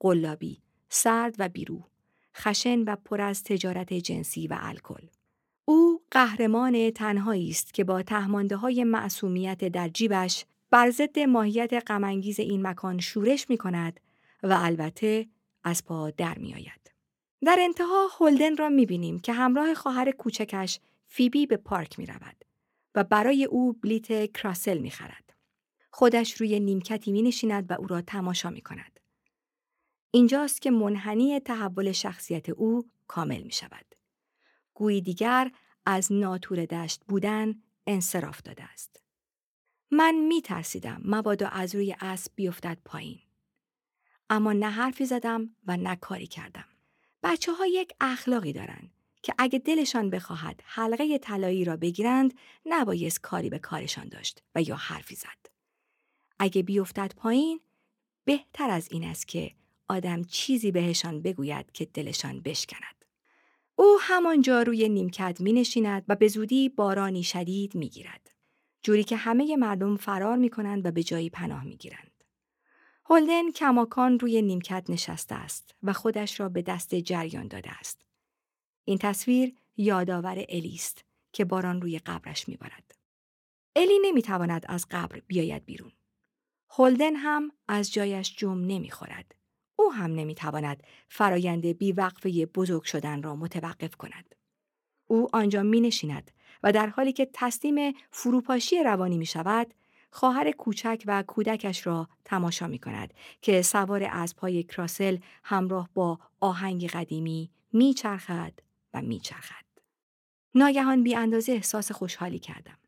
قلابی، 0.00 0.62
سرد 0.88 1.34
و 1.38 1.48
بیرو، 1.48 1.82
خشن 2.36 2.82
و 2.82 2.96
پر 2.96 3.20
از 3.20 3.44
تجارت 3.44 3.92
جنسی 3.92 4.46
و 4.46 4.58
الکل. 4.60 5.06
او 5.64 6.02
قهرمان 6.10 6.90
تنهایی 6.90 7.50
است 7.50 7.74
که 7.74 7.84
با 7.84 8.02
تهمانده 8.02 8.56
های 8.56 8.84
معصومیت 8.84 9.64
در 9.64 9.88
جیبش 9.88 10.44
بر 10.70 10.90
ضد 10.90 11.18
ماهیت 11.18 11.82
غمانگیز 11.86 12.40
این 12.40 12.66
مکان 12.66 12.98
شورش 12.98 13.50
می 13.50 13.56
کند 13.56 14.00
و 14.42 14.58
البته 14.60 15.26
از 15.64 15.84
پا 15.84 16.10
در 16.10 16.38
می 16.38 16.54
آید. 16.54 16.92
در 17.44 17.56
انتها 17.60 18.08
هولدن 18.20 18.56
را 18.56 18.68
می 18.68 18.86
بینیم 18.86 19.18
که 19.18 19.32
همراه 19.32 19.74
خواهر 19.74 20.10
کوچکش 20.10 20.80
فیبی 21.06 21.46
به 21.46 21.56
پارک 21.56 21.98
می 21.98 22.06
رود 22.06 22.44
و 22.96 23.04
برای 23.04 23.44
او 23.44 23.72
بلیت 23.72 24.32
کراسل 24.32 24.78
می 24.78 24.90
خرد. 24.90 25.32
خودش 25.90 26.40
روی 26.40 26.60
نیمکتی 26.60 27.12
می 27.12 27.22
نشیند 27.22 27.70
و 27.70 27.74
او 27.74 27.86
را 27.86 28.00
تماشا 28.00 28.50
می 28.50 28.60
کند. 28.60 29.00
اینجاست 30.10 30.62
که 30.62 30.70
منحنی 30.70 31.40
تحول 31.40 31.92
شخصیت 31.92 32.48
او 32.48 32.90
کامل 33.06 33.42
می 33.42 33.52
شود. 33.52 33.94
گویی 34.74 35.00
دیگر 35.00 35.52
از 35.86 36.12
ناتور 36.12 36.64
دشت 36.64 37.04
بودن 37.08 37.54
انصراف 37.86 38.42
داده 38.42 38.64
است. 38.64 39.02
من 39.90 40.14
می 40.14 40.42
ترسیدم 40.42 41.00
مبادا 41.04 41.48
از 41.48 41.74
روی 41.74 41.96
اسب 42.00 42.32
بیفتد 42.34 42.78
پایین. 42.84 43.18
اما 44.30 44.52
نه 44.52 44.70
حرفی 44.70 45.06
زدم 45.06 45.50
و 45.66 45.76
نه 45.76 45.96
کاری 45.96 46.26
کردم. 46.26 46.64
بچه 47.22 47.52
ها 47.52 47.66
یک 47.66 47.92
اخلاقی 48.00 48.52
دارند 48.52 48.95
که 49.26 49.34
اگه 49.38 49.58
دلشان 49.58 50.10
بخواهد 50.10 50.62
حلقه 50.64 51.18
طلایی 51.18 51.64
را 51.64 51.76
بگیرند 51.76 52.34
نبایست 52.66 53.20
کاری 53.20 53.50
به 53.50 53.58
کارشان 53.58 54.08
داشت 54.08 54.42
و 54.54 54.62
یا 54.62 54.76
حرفی 54.76 55.14
زد. 55.14 55.46
اگه 56.38 56.62
بیفتد 56.62 57.12
پایین 57.16 57.60
بهتر 58.24 58.70
از 58.70 58.88
این 58.90 59.04
است 59.04 59.28
که 59.28 59.50
آدم 59.88 60.22
چیزی 60.22 60.72
بهشان 60.72 61.22
بگوید 61.22 61.72
که 61.72 61.84
دلشان 61.84 62.40
بشکند. 62.40 63.04
او 63.76 63.98
همانجا 64.00 64.62
روی 64.62 64.88
نیمکت 64.88 65.40
می 65.40 65.52
نشیند 65.52 66.04
و 66.08 66.16
به 66.16 66.28
زودی 66.28 66.68
بارانی 66.68 67.22
شدید 67.22 67.74
می 67.74 67.88
گیرد. 67.88 68.30
جوری 68.82 69.04
که 69.04 69.16
همه 69.16 69.56
مردم 69.56 69.96
فرار 69.96 70.36
می 70.36 70.50
کنند 70.50 70.86
و 70.86 70.90
به 70.90 71.02
جایی 71.02 71.30
پناه 71.30 71.64
می 71.64 71.76
گیرند. 71.76 72.24
هولدن 73.10 73.50
کماکان 73.50 74.18
روی 74.18 74.42
نیمکت 74.42 74.84
نشسته 74.88 75.34
است 75.34 75.74
و 75.82 75.92
خودش 75.92 76.40
را 76.40 76.48
به 76.48 76.62
دست 76.62 76.94
جریان 76.94 77.48
داده 77.48 77.70
است. 77.70 78.06
این 78.88 78.98
تصویر 78.98 79.54
یادآور 79.76 80.44
الیست 80.48 81.04
که 81.32 81.44
باران 81.44 81.82
روی 81.82 81.98
قبرش 81.98 82.48
میبارد. 82.48 82.94
الی 83.76 83.98
نمی‌تواند 84.02 84.64
از 84.68 84.86
قبر 84.90 85.20
بیاید 85.26 85.64
بیرون. 85.64 85.92
هولدن 86.70 87.16
هم 87.16 87.52
از 87.68 87.92
جایش 87.92 88.36
جم 88.36 88.60
نمی‌خورد. 88.60 89.34
او 89.76 89.92
هم 89.92 90.14
نمی‌تواند 90.14 90.82
فرایند 91.08 91.66
بیوقفه 91.66 92.46
بزرگ 92.46 92.82
شدن 92.82 93.22
را 93.22 93.36
متوقف 93.36 93.96
کند. 93.96 94.34
او 95.06 95.28
آنجا 95.32 95.62
می 95.62 95.80
نشیند 95.80 96.30
و 96.62 96.72
در 96.72 96.86
حالی 96.86 97.12
که 97.12 97.30
تسلیم 97.32 97.92
فروپاشی 98.10 98.82
روانی 98.82 99.18
می 99.18 99.26
شود، 99.26 99.74
خواهر 100.10 100.50
کوچک 100.50 101.02
و 101.06 101.22
کودکش 101.22 101.86
را 101.86 102.08
تماشا 102.24 102.66
می 102.66 102.78
کند 102.78 103.14
که 103.42 103.62
سوار 103.62 104.08
از 104.10 104.36
پای 104.36 104.62
کراسل 104.62 105.18
همراه 105.44 105.90
با 105.94 106.18
آهنگ 106.40 106.86
قدیمی 106.86 107.50
می 107.72 107.94
چرخد 107.94 108.65
و 108.96 109.02
می 109.02 109.20
چرخد. 109.20 109.64
ناگهان 110.54 111.02
بی 111.02 111.14
اندازه 111.14 111.52
احساس 111.52 111.92
خوشحالی 111.92 112.38
کردم. 112.38 112.78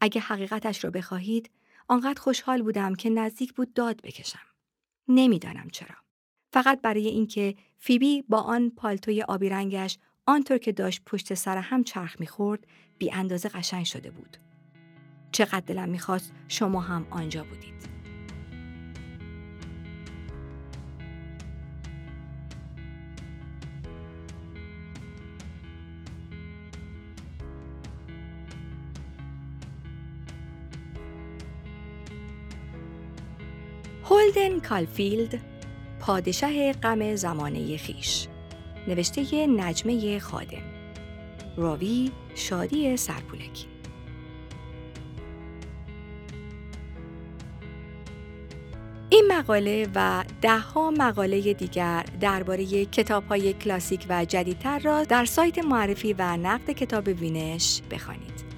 اگه 0.00 0.20
حقیقتش 0.20 0.84
را 0.84 0.90
بخواهید، 0.90 1.50
آنقدر 1.88 2.20
خوشحال 2.20 2.62
بودم 2.62 2.94
که 2.94 3.10
نزدیک 3.10 3.52
بود 3.52 3.74
داد 3.74 4.00
بکشم. 4.02 4.46
نمی‌دانم 5.08 5.68
چرا. 5.72 5.96
فقط 6.52 6.80
برای 6.80 7.08
اینکه 7.08 7.54
فیبی 7.78 8.22
با 8.22 8.40
آن 8.40 8.70
پالتوی 8.70 9.22
آبی 9.22 9.48
رنگش 9.48 9.98
آنطور 10.26 10.58
که 10.58 10.72
داشت 10.72 11.02
پشت 11.04 11.34
سر 11.34 11.58
هم 11.58 11.84
چرخ 11.84 12.20
می‌خورد 12.20 12.66
بی 12.98 13.12
اندازه 13.12 13.48
قشنگ 13.48 13.84
شده 13.86 14.10
بود. 14.10 14.36
چقدر 15.32 15.60
دلم 15.60 15.88
می‌خواست 15.88 16.32
شما 16.48 16.80
هم 16.80 17.06
آنجا 17.10 17.44
بودید. 17.44 17.99
کالفیلد 34.60 35.40
پادشه 36.00 36.72
غم 36.72 37.14
زمانه 37.14 37.76
خویش. 37.76 38.26
نوشته 38.88 39.46
نجمه 39.46 40.18
خادم. 40.18 40.62
راوی 41.56 42.10
شادی 42.34 42.96
سرپولکی. 42.96 43.66
این 49.10 49.24
مقاله 49.32 49.88
و 49.94 50.24
دهها 50.42 50.90
مقاله 50.90 51.54
دیگر 51.54 52.04
درباره 52.20 52.84
کتاب 52.84 53.26
های 53.26 53.52
کلاسیک 53.52 54.06
و 54.08 54.24
جدیدتر 54.24 54.78
را 54.78 55.04
در 55.04 55.24
سایت 55.24 55.58
معرفی 55.58 56.12
و 56.12 56.36
نقد 56.36 56.70
کتاب 56.70 57.08
وینش 57.08 57.82
بخوانید. 57.90 58.49